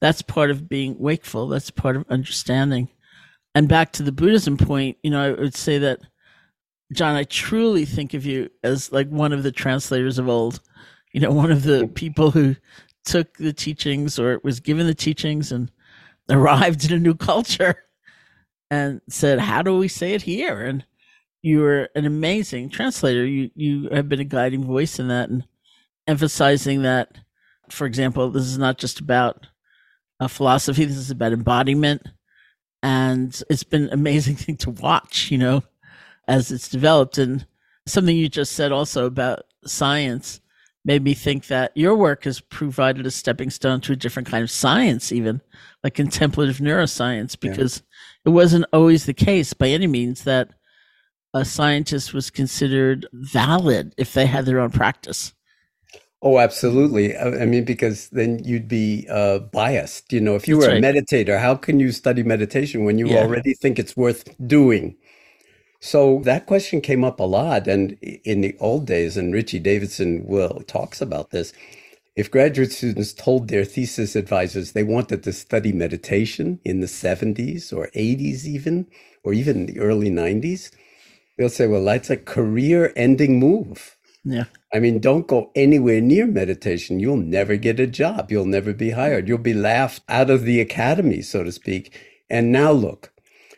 [0.00, 1.48] that's part of being wakeful.
[1.48, 2.88] That's part of understanding.
[3.54, 6.00] And back to the Buddhism point, you know, I would say that,
[6.92, 10.60] Jon, I truly think of you as like one of the translators of old,
[11.12, 12.56] you know, one of the people who
[13.04, 15.70] took the teachings or was given the teachings and
[16.30, 17.84] arrived in a new culture
[18.70, 20.84] and said, "How do we say it here?" And
[21.42, 23.26] you were an amazing translator.
[23.26, 25.44] You you have been a guiding voice in that and
[26.06, 27.16] emphasizing that.
[27.72, 29.46] For example, this is not just about
[30.20, 30.84] a philosophy.
[30.84, 32.02] This is about embodiment,
[32.82, 35.30] and it's been an amazing thing to watch.
[35.30, 35.62] You know,
[36.26, 37.46] as it's developed, and
[37.86, 40.40] something you just said also about science
[40.84, 44.42] made me think that your work has provided a stepping stone to a different kind
[44.42, 45.40] of science, even
[45.84, 47.82] like contemplative neuroscience, because
[48.24, 50.50] it wasn't always the case by any means that
[51.34, 55.34] a scientist was considered valid if they had their own practice.
[56.20, 57.16] Oh, absolutely.
[57.16, 60.12] I mean, because then you'd be uh, biased.
[60.12, 60.84] You know, if you That's were right.
[60.84, 63.18] a meditator, how can you study meditation when you yeah.
[63.18, 64.96] already think it's worth doing?
[65.78, 67.68] So that question came up a lot.
[67.68, 71.52] And in the old days, and Richie Davidson will talks about this,
[72.16, 77.72] if graduate students told their thesis advisors they wanted to study meditation in the 70s
[77.72, 78.88] or 80s, even,
[79.22, 80.72] or even the early 90s,
[81.36, 83.96] they'll say, well, that's a career ending move.
[84.24, 84.46] Yeah.
[84.72, 87.00] I mean, don't go anywhere near meditation.
[87.00, 88.30] You'll never get a job.
[88.30, 89.26] You'll never be hired.
[89.26, 91.98] You'll be laughed out of the academy, so to speak.
[92.28, 93.12] And now look,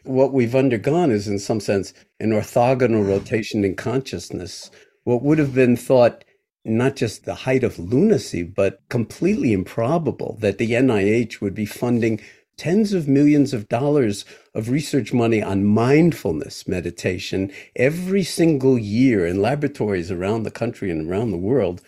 [0.04, 4.70] what we've undergone is, in some sense, an orthogonal rotation in consciousness.
[5.04, 6.24] What would have been thought
[6.64, 12.20] not just the height of lunacy, but completely improbable that the NIH would be funding
[12.60, 19.40] tens of millions of dollars of research money on mindfulness meditation every single year in
[19.40, 21.80] laboratories around the country and around the world.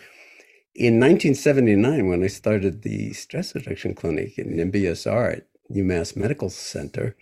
[0.74, 7.16] In 1979, when I started the stress reduction clinic in MBSR at UMass Medical Center,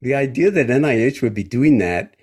[0.00, 2.16] the idea that NIH would be doing that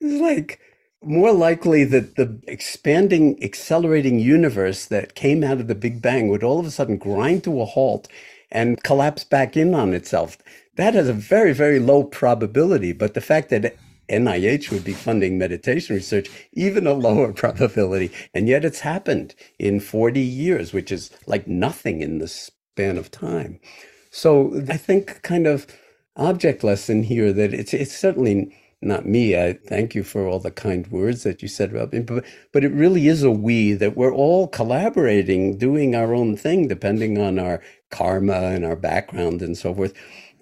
[0.00, 0.60] is like
[1.02, 6.44] more likely that the expanding, accelerating universe that came out of the Big Bang would
[6.44, 8.06] all of a sudden grind to a halt
[8.50, 10.38] and collapse back in on itself.
[10.76, 12.92] That has a very, very low probability.
[12.92, 13.76] But the fact that
[14.08, 18.10] NIH would be funding meditation research, even a lower probability.
[18.34, 23.10] And yet it's happened in 40 years, which is like nothing in the span of
[23.10, 23.60] time.
[24.10, 25.66] So I think kind of
[26.16, 29.36] object lesson here that it's it's certainly not me.
[29.36, 32.64] I thank you for all the kind words that you said about me, but, but
[32.64, 37.38] it really is a we that we're all collaborating, doing our own thing, depending on
[37.38, 39.92] our karma and our background and so forth,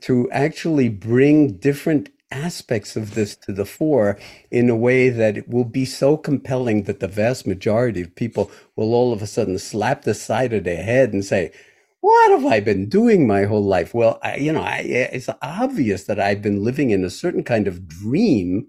[0.02, 4.18] to actually bring different aspects of this to the fore
[4.50, 8.50] in a way that it will be so compelling that the vast majority of people
[8.76, 11.50] will all of a sudden slap the side of their head and say,
[12.00, 13.92] what have I been doing my whole life?
[13.92, 17.42] Well, I, you know, I, eh, it's obvious that I've been living in a certain
[17.42, 18.68] kind of dream,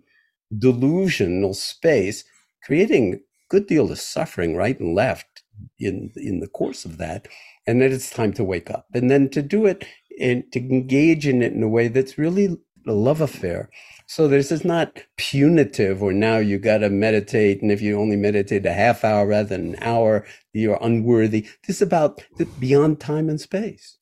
[0.57, 2.23] delusional space,
[2.63, 3.17] creating a
[3.49, 5.43] good deal of suffering right and left
[5.79, 7.27] in in the course of that,
[7.69, 9.85] and that it's time to wake up, and then to do it
[10.19, 12.57] and to engage in it in a way that's really
[12.87, 13.69] a love affair.
[14.07, 17.61] So this is not punitive or now you got to meditate.
[17.61, 21.47] And if you only meditate a half hour rather than an hour, you're unworthy.
[21.67, 22.23] This is about
[22.59, 23.97] beyond time and space.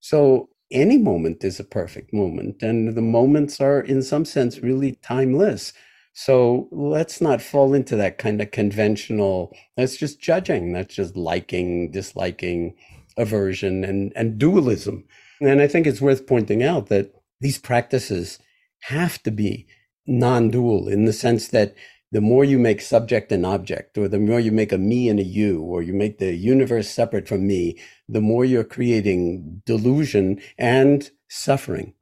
[0.00, 2.62] So any moment is a perfect moment.
[2.62, 5.72] And the moments are in some sense really timeless.
[6.12, 11.90] So let's not fall into that kind of conventional, that's just judging, that's just liking,
[11.90, 12.74] disliking,
[13.16, 15.04] aversion, and, and dualism.
[15.40, 18.38] And I think it's worth pointing out that these practices
[18.82, 19.66] have to be
[20.06, 21.74] non dual in the sense that
[22.12, 25.18] the more you make subject and object, or the more you make a me and
[25.18, 30.38] a you, or you make the universe separate from me, the more you're creating delusion
[30.58, 31.94] and suffering.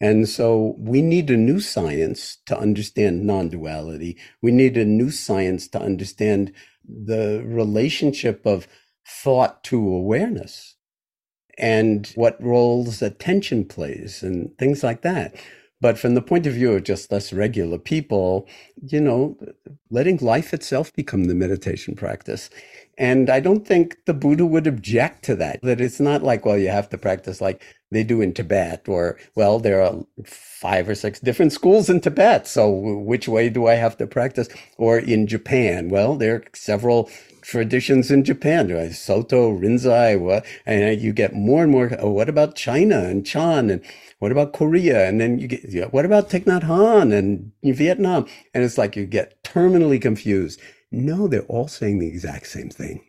[0.00, 4.16] And so we need a new science to understand non duality.
[4.40, 6.52] We need a new science to understand
[6.88, 8.66] the relationship of
[9.06, 10.76] thought to awareness
[11.58, 15.34] and what roles attention plays and things like that.
[15.82, 18.46] But from the point of view of just us regular people,
[18.82, 19.38] you know,
[19.90, 22.50] letting life itself become the meditation practice.
[22.98, 26.58] And I don't think the Buddha would object to that, that it's not like, well,
[26.58, 30.94] you have to practice like they do in Tibet, or, well, there are five or
[30.94, 32.46] six different schools in Tibet.
[32.46, 34.48] So which way do I have to practice?
[34.76, 37.10] Or in Japan, well, there are several
[37.42, 38.92] traditions in Japan, right?
[38.92, 41.90] Soto, Rinzai, and you get more and more.
[41.98, 43.82] Oh, what about China and Chan, and
[44.18, 45.08] what about Korea?
[45.08, 48.26] And then you get, what about Thich Nhat Hanh and Vietnam?
[48.54, 50.60] And it's like you get terminally confused.
[50.92, 53.04] No, they're all saying the exact same thing.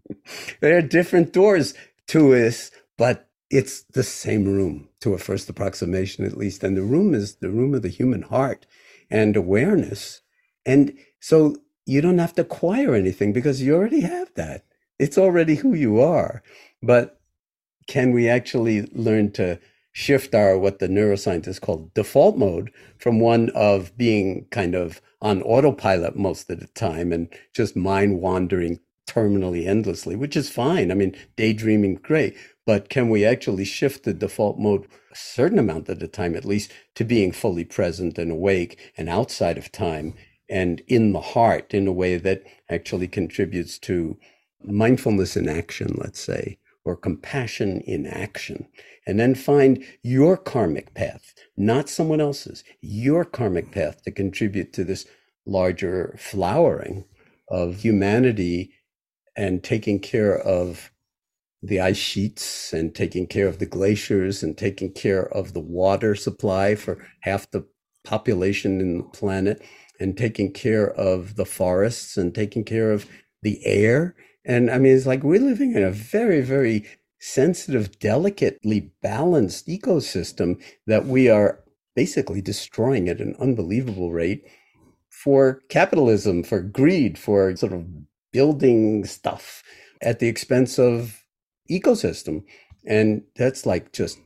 [0.60, 1.74] there are different doors
[2.08, 6.62] to this, but it's the same room to a first approximation, at least.
[6.62, 8.66] And the room is the room of the human heart
[9.10, 10.22] and awareness.
[10.64, 14.64] And so you don't have to acquire anything because you already have that.
[14.98, 16.42] It's already who you are.
[16.82, 17.20] But
[17.88, 19.58] can we actually learn to
[19.92, 25.42] shift our what the neuroscientists call default mode from one of being kind of on
[25.42, 28.78] autopilot most of the time and just mind wandering
[29.08, 30.90] terminally endlessly, which is fine.
[30.90, 32.36] I mean, daydreaming, great.
[32.66, 36.44] But can we actually shift the default mode a certain amount of the time, at
[36.44, 40.14] least, to being fully present and awake and outside of time
[40.48, 44.18] and in the heart in a way that actually contributes to
[44.62, 48.68] mindfulness in action, let's say, or compassion in action?
[49.06, 54.84] And then find your karmic path, not someone else's, your karmic path to contribute to
[54.84, 55.06] this
[55.46, 57.04] larger flowering
[57.48, 58.72] of humanity
[59.36, 60.90] and taking care of
[61.62, 66.14] the ice sheets and taking care of the glaciers and taking care of the water
[66.14, 67.66] supply for half the
[68.04, 69.62] population in the planet
[69.98, 73.06] and taking care of the forests and taking care of
[73.42, 74.16] the air.
[74.44, 76.86] And I mean, it's like we're living in a very, very
[77.20, 81.62] sensitive, delicately balanced ecosystem that we are
[81.94, 84.44] basically destroying at an unbelievable rate
[85.10, 87.86] for capitalism, for greed, for sort of
[88.32, 89.62] building stuff
[90.00, 91.19] at the expense of
[91.70, 92.42] ecosystem.
[92.86, 94.18] And that's like just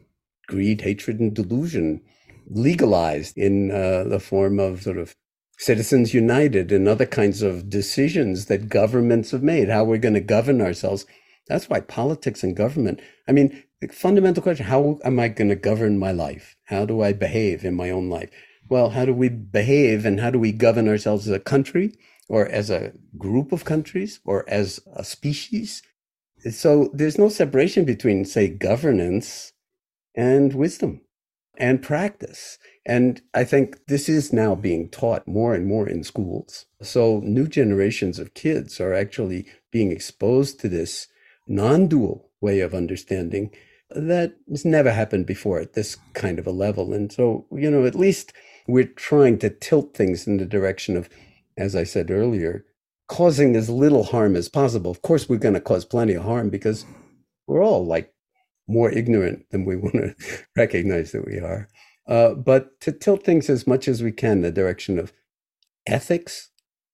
[0.47, 2.03] greed, hatred, and delusion
[2.47, 5.14] legalized in uh, the form of sort of
[5.59, 10.20] Citizens United and other kinds of decisions that governments have made, how we're going to
[10.20, 11.07] govern ourselves.
[11.47, 15.57] That's why politics and government, I mean, the fundamental question how am I going to
[15.57, 16.57] govern my life?
[16.64, 18.30] How do I behave in my own life?
[18.68, 21.92] Well, how do we behave and how do we govern ourselves as a country
[22.28, 25.82] or as a group of countries or as a species?
[26.51, 29.53] So there's no separation between, say, governance
[30.14, 31.01] and wisdom
[31.57, 32.59] and practice.
[32.84, 36.66] And I think this is now being taught more and more in schools.
[36.82, 41.09] So new generations of kids are actually being exposed to this
[41.47, 43.51] non dual way of understanding
[43.90, 46.92] that has never happened before at this kind of a level.
[46.92, 48.32] And so, you know, at least
[48.66, 51.09] we're trying to tilt things in the direction of,
[51.57, 52.64] as I said earlier,
[53.09, 54.90] causing as little harm as possible.
[54.90, 56.84] Of course, we're going to cause plenty of harm because
[57.46, 58.12] we're all like
[58.66, 60.14] more ignorant than we want to
[60.57, 61.68] recognize that we are.
[62.07, 65.12] Uh, but to tilt things as much as we can in the direction of
[65.86, 66.50] ethics,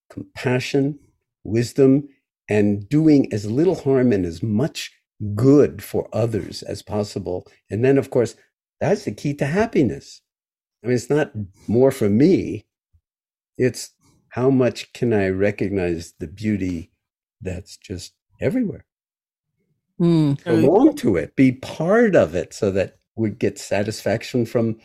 [0.09, 0.99] compassion,
[1.43, 2.07] wisdom,
[2.49, 4.91] and doing as little harm and as much
[5.35, 7.47] good for others as possible.
[7.69, 8.35] And then, of course,
[8.79, 10.21] that's the key to happiness.
[10.83, 11.31] I mean, it's not
[11.67, 12.65] more for me.
[13.57, 13.91] It's
[14.31, 16.91] how much can I recognize the beauty
[17.41, 18.85] that's just everywhere?
[19.99, 20.43] Mm.
[20.43, 24.77] Belong to it, be part of it so that we get satisfaction from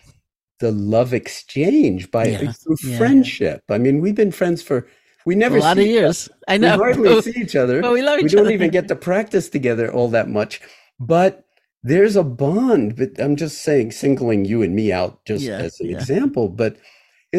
[0.59, 2.99] the love exchange by Yeah, through yeah.
[2.99, 3.63] friendship.
[3.71, 4.87] I mean, we've been friends for
[5.25, 6.29] we never a lot of see years.
[6.49, 6.77] I we know.
[6.77, 7.83] hardly see each other.
[7.83, 8.51] But we love we don't other.
[8.53, 10.61] even get to practice together all that much.
[11.01, 11.45] But
[11.83, 12.97] there's a bond.
[12.97, 15.97] But I'm just saying, singling you and me out just Yeah, as an yeah.
[15.97, 16.49] example.
[16.49, 16.77] But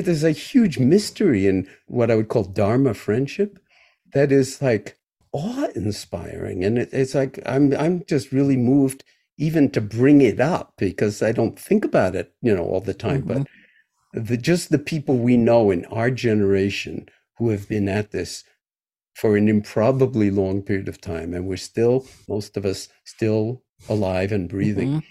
[0.06, 3.58] is a huge mystery in what I would call Dharma friendship
[4.12, 4.98] that is like
[5.32, 6.66] awe-inspiring.
[6.66, 9.06] And it, it's like I'm I'm just really moved
[9.38, 12.94] even to bring it up because I don't think about it, you know, all the
[12.94, 13.24] time.
[13.24, 13.44] Mm-hmm.
[14.14, 18.44] But the just the people we know in our generation who have been at this
[19.16, 24.32] for an improbably long period of time and we're still most of us still alive
[24.32, 25.04] and breathing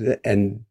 [0.00, 0.18] Mhm.
[0.24, 0.64] And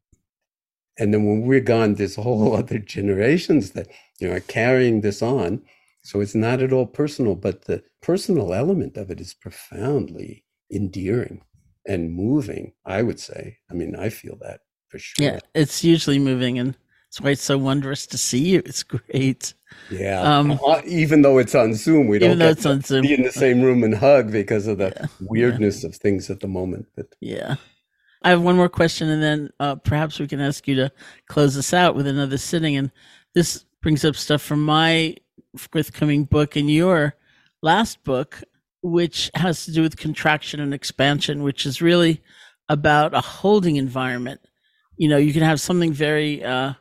[1.00, 3.88] and then when we're gone there's whole other generations that
[4.20, 5.62] you know are carrying this on
[6.04, 11.42] so it's not at all personal but the personal element of it is profoundly endearing
[11.88, 16.20] and moving i would say i mean i feel that for sure Yeah, it's hugely
[16.20, 16.78] moving, and
[17.08, 18.60] it's why it's so wondrous to see you.
[18.66, 19.54] It's great.
[19.90, 20.22] Yeah.
[20.22, 23.62] Um, Uh, even though it's on Zoom, we don't get to be in the same
[23.62, 26.88] room and hug because of the Yeah, weirdness of things at the moment.
[26.96, 27.56] But Yeah.
[28.28, 30.92] I have one more question, and then uh, perhaps we can ask you to
[31.30, 32.76] close us out with another sitting.
[32.76, 32.92] And
[33.34, 35.16] this brings up stuff from my
[35.56, 37.16] forthcoming book and your
[37.62, 38.44] last book,
[38.82, 42.22] which has to do with contraction and expansion, which is really
[42.68, 44.42] about a holding environment.
[44.98, 46.74] You know, you can have something very uh,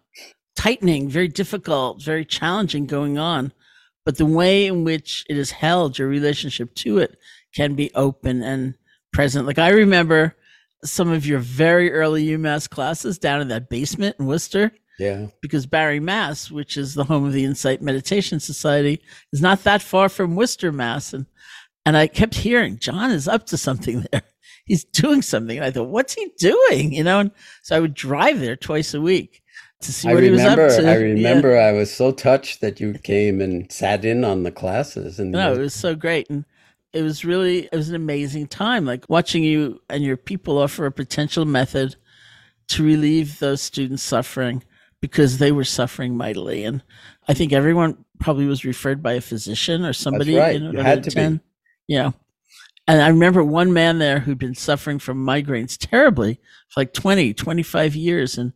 [0.56, 3.52] tightening, very difficult, very challenging going on,
[4.04, 7.16] but the way in which it is held, your relationship to it,
[7.54, 8.74] can be open and
[9.12, 9.46] present.
[9.46, 10.34] Like I remember
[10.86, 15.66] some of your very early UMass classes down in that basement in Worcester yeah, because
[15.66, 19.00] Barre, Mass, which is the home of the Insight Meditation Society,
[19.32, 21.12] is not that far from Worcester, Mass.
[21.12, 21.26] And
[21.84, 24.22] and I kept hearing Jon is up to something there.
[24.64, 25.58] He's doing something.
[25.58, 26.92] And I thought, what's he doing?
[26.92, 27.30] You know, and
[27.62, 29.42] so I would drive there twice a week
[29.82, 30.62] to see I what he was up to.
[30.62, 31.14] I remember Yeah.
[31.14, 31.58] remember.
[31.58, 35.52] I was so touched that you came and sat in on the classes, and No,
[35.52, 36.28] it was so great.
[36.30, 36.44] And
[36.96, 38.86] it was really, it was an amazing time.
[38.86, 41.96] Like watching you and your people offer a potential method
[42.68, 44.64] to relieve those students' suffering
[45.02, 46.64] because they were suffering mightily.
[46.64, 46.82] And
[47.28, 50.34] I think everyone probably was referred by a physician or somebody.
[50.34, 50.62] That's right.
[50.62, 51.40] know, You had to be.
[51.86, 52.12] Yeah.
[52.88, 57.34] And I remember one man there who'd been suffering from migraines terribly for like 20,
[57.34, 58.38] 25 years.
[58.38, 58.54] And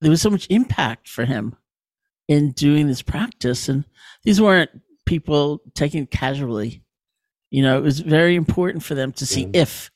[0.00, 1.56] there was so much impact for him
[2.26, 3.68] in doing this practice.
[3.68, 3.84] And
[4.22, 4.70] these weren't
[5.04, 6.82] people taking it casually.
[7.52, 9.62] You know, it was very important for them to see Yeah.
[9.64, 9.90] if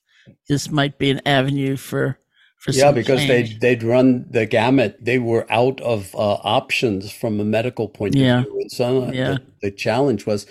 [0.49, 2.19] this might be an avenue for
[2.59, 3.61] for yeah, because change.
[3.61, 4.93] they they'd run the gamut.
[5.05, 8.43] They were out of uh, options from a medical point of Yeah.
[8.43, 9.31] view, and so Yeah.
[9.35, 10.47] the, the challenge was.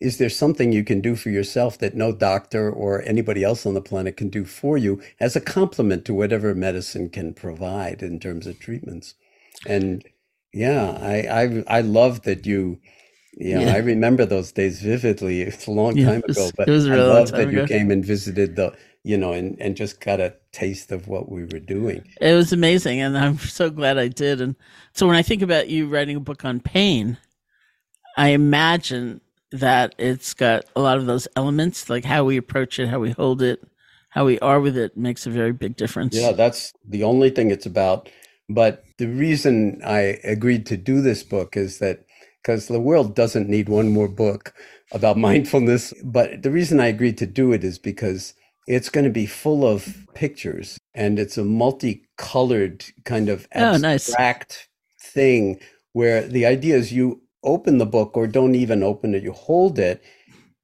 [0.00, 3.74] Is there something you can do for yourself that no doctor or anybody else on
[3.74, 8.20] the planet can do for you as a complement to whatever medicine can provide in
[8.20, 9.14] terms of treatments?
[9.66, 10.04] And
[10.52, 12.78] yeah, I I, I love that you.
[13.36, 13.74] Yeah, Yeah.
[13.74, 15.42] I remember those days vividly.
[15.48, 17.16] It's a long Yeah, time it was- ago, but it was a I real long
[17.16, 17.66] love that you ago.
[17.66, 18.72] came and visited the,
[19.04, 22.02] you know, and, and just got a taste of what we were doing.
[22.20, 24.40] It was amazing, and I'm so glad I did.
[24.40, 24.56] And
[24.94, 27.18] so when I think about you writing a book on pain,
[28.16, 29.20] I imagine
[29.52, 33.10] that it's got a lot of those elements, like how we approach it, how we
[33.10, 33.62] hold it,
[34.08, 36.16] how we are with it, makes a very big difference.
[36.16, 38.08] Yeah, that's the only thing it's about.
[38.48, 42.04] But the reason I agreed to do this book is that
[42.46, 44.54] because the world doesn't need one more book
[44.92, 45.92] about mindfulness.
[46.04, 48.34] But the reason I agreed to do it is because
[48.68, 54.08] it's going to be full of pictures and it's a multicolored kind of Oh, nice.
[54.08, 54.68] abstract
[55.00, 55.58] thing
[55.92, 59.78] where the idea is you open the book or don't even open it, you hold
[59.78, 60.02] it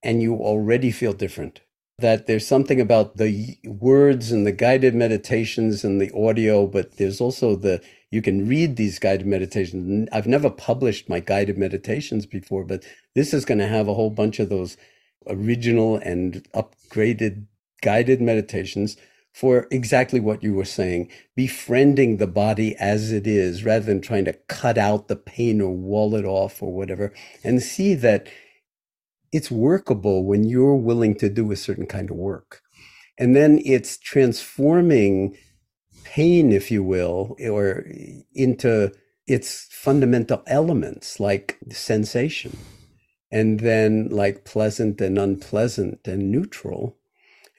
[0.04, 1.62] and you already feel different.
[1.98, 7.20] That there's something about the words and the guided meditations and the audio, but there's
[7.20, 7.80] also the,
[8.12, 10.08] you can read these guided meditations.
[10.12, 12.84] I've never published my guided meditations before, but
[13.14, 14.76] this is going to have a whole bunch of those
[15.26, 17.46] original and upgraded
[17.80, 18.96] guided meditations
[19.32, 24.26] for exactly what you were saying, befriending the body as it is rather than trying
[24.26, 28.28] to cut out the pain or wall it off or whatever, and see that
[29.32, 32.60] it's workable when you're willing to do a certain kind of work.
[33.18, 35.34] And then it's transforming
[36.04, 37.86] pain, if you will, or
[38.34, 38.92] into
[39.26, 42.56] its fundamental elements like sensation,
[43.30, 46.96] and then like pleasant and unpleasant and neutral.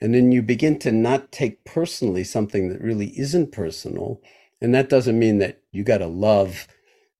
[0.01, 4.21] And then you begin to not take personally something that really isn't personal.
[4.61, 6.67] And that doesn't mean that you got to love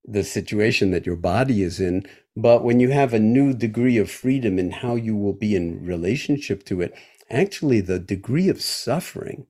[0.06, 2.06] the situation that your body is in.
[2.36, 5.86] But when you have a new degree of freedom in how you will be in
[5.86, 6.94] relationship to it,
[7.30, 9.48] actually the degree of suffering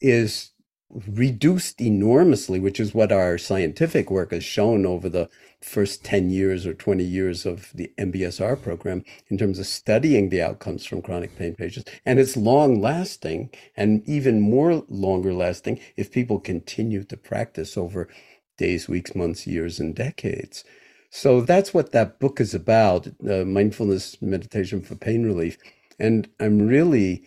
[0.00, 0.50] is
[0.90, 5.28] reduced enormously, which is what our scientific work has shown over the
[5.60, 10.42] first 10 years or 20 years of the MBSR program in terms of studying the
[10.42, 11.90] outcomes from chronic pain patients.
[12.04, 18.08] And it's long lasting and even more longer lasting if people continue to practice over
[18.56, 20.64] days, weeks, months, years, and decades.
[21.10, 25.56] So that's what that book is about uh, mindfulness meditation for pain relief.
[25.98, 27.24] And I'm really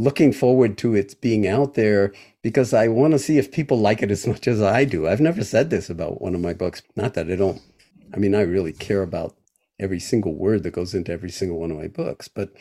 [0.00, 4.02] looking forward to its being out there because I want to see if people like
[4.02, 5.06] it as much as I do.
[5.06, 6.82] I've never said this about one of my books.
[6.96, 7.60] Not that I don't,
[8.14, 9.36] I mean, I really care about
[9.78, 12.52] every single word that goes into every single one of my books, but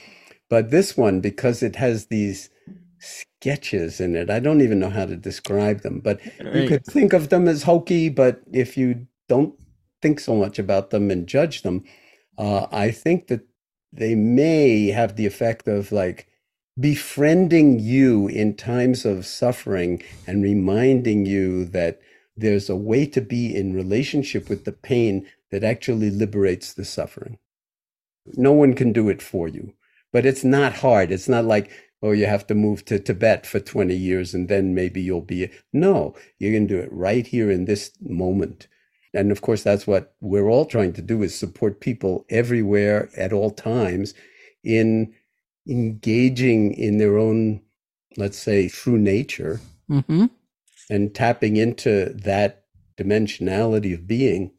[0.50, 2.50] but this one because it has these
[3.00, 4.30] sketches in it.
[4.30, 6.56] I don't even know how to describe them, but right.
[6.56, 9.54] you could think of them as hokey, but if you don't
[10.02, 11.84] think so much about them and judge them,
[12.38, 13.42] uh, I think that
[13.94, 16.29] they may have the effect of like
[16.80, 22.00] befriending you in times of suffering and reminding you that
[22.38, 27.38] there's a way to be in relationship with the pain that actually liberates the suffering.
[28.36, 29.74] No one can do it for you,
[30.14, 31.12] but it's not hard.
[31.12, 31.70] It's not like,
[32.02, 35.50] oh, you have to move to Tibet for 20 years and then maybe you'll be.
[35.74, 38.68] No, you can do it right here in this moment.
[39.14, 43.34] And of course, that's what we're all trying to do is support people everywhere at
[43.34, 44.14] all times
[44.64, 45.14] in
[45.70, 47.62] engaging in their own,
[48.18, 50.26] let's say, true nature mm-hmm.
[50.90, 52.64] and tapping into that
[52.98, 54.52] dimensionality of being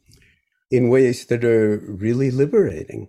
[0.70, 3.08] in ways that are really liberating.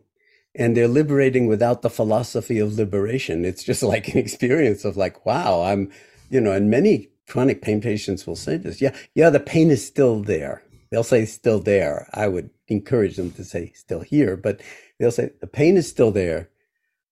[0.54, 3.46] And they're liberating without the philosophy of liberation.
[3.46, 5.92] It's just like an experience of like, wow, I'm,
[6.30, 8.82] you know, and many chronic pain patients will say this.
[8.82, 10.64] Yeah, yeah, the pain is still there.
[10.90, 12.10] They'll say still there.
[12.14, 14.60] I would encourage them to say still here, but
[15.00, 16.50] they'll say the pain is still there,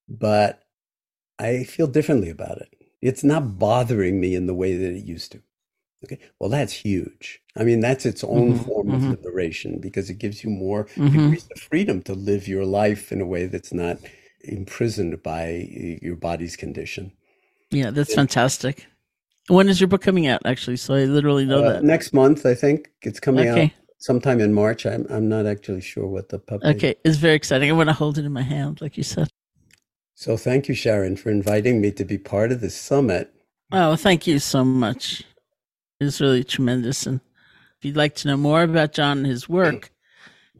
[0.09, 0.63] but
[1.39, 2.75] I feel differently about it.
[3.01, 5.41] It's not bothering me in the way that it used to.
[6.03, 6.19] Okay.
[6.39, 7.41] Well, that's huge.
[7.57, 9.11] I mean, that's its own mm-hmm, form mm-hmm.
[9.11, 11.05] of liberation because it gives you more mm-hmm.
[11.07, 13.97] degrees of freedom to live your life in a way that's not
[14.41, 15.67] imprisoned by
[16.01, 17.11] your body's condition.
[17.71, 18.87] Yeah, that's fantastic.
[19.47, 20.77] When is your book coming out, actually?
[20.77, 21.83] So I literally know uh, that.
[21.83, 22.89] Next month, I think.
[23.01, 23.63] It's coming okay.
[23.65, 24.85] out sometime in March.
[24.85, 27.69] I'm, I'm not actually sure what the pub Okay, it's very exciting.
[27.69, 29.27] I want to hold it in my hand, like you said.
[30.19, 33.33] So thank you, Sharon, for inviting me to be part of this summit.
[33.71, 35.23] Oh, thank you so much.
[36.01, 37.07] It's really tremendous.
[37.07, 37.21] And
[37.77, 39.93] if you'd like to know more about Jon and his work,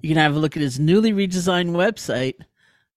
[0.01, 2.36] you can have a look at his newly redesigned website,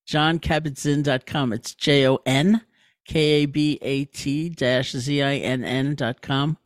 [0.06, 1.52] jonkabat-zinn.com.
[1.52, 2.62] It's J O N
[3.08, 6.58] K A B A T Z I N N dot com.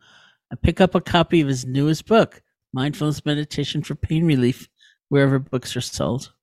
[0.50, 2.42] And pick up a copy of his newest book,
[2.74, 4.68] Mindfulness Meditation for Pain Relief,
[5.08, 6.34] wherever books are sold.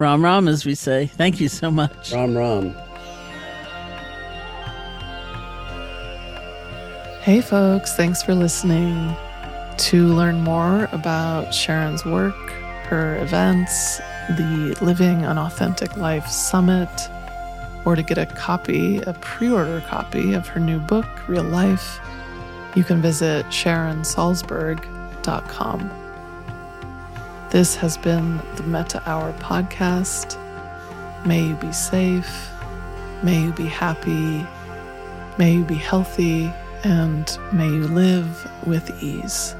[0.00, 1.06] Ram Ram, as we say.
[1.06, 2.12] Thank you so much.
[2.12, 2.74] Ram Ram.
[7.22, 7.94] Hey, folks.
[7.94, 9.14] Thanks for listening.
[9.76, 12.34] To learn more about Sharon's work,
[12.88, 13.98] her events,
[14.30, 16.90] the Living an Authentic Life Summit,
[17.84, 22.00] or to get a copy, a pre order copy of her new book, Real Life,
[22.74, 26.03] you can visit SharonSalzberg.com.
[27.54, 30.36] This has been the Metta Hour podcast.
[31.24, 32.50] May you be safe.
[33.22, 34.44] May you be happy.
[35.38, 36.52] May you be healthy.
[36.82, 39.54] And may you live with ease.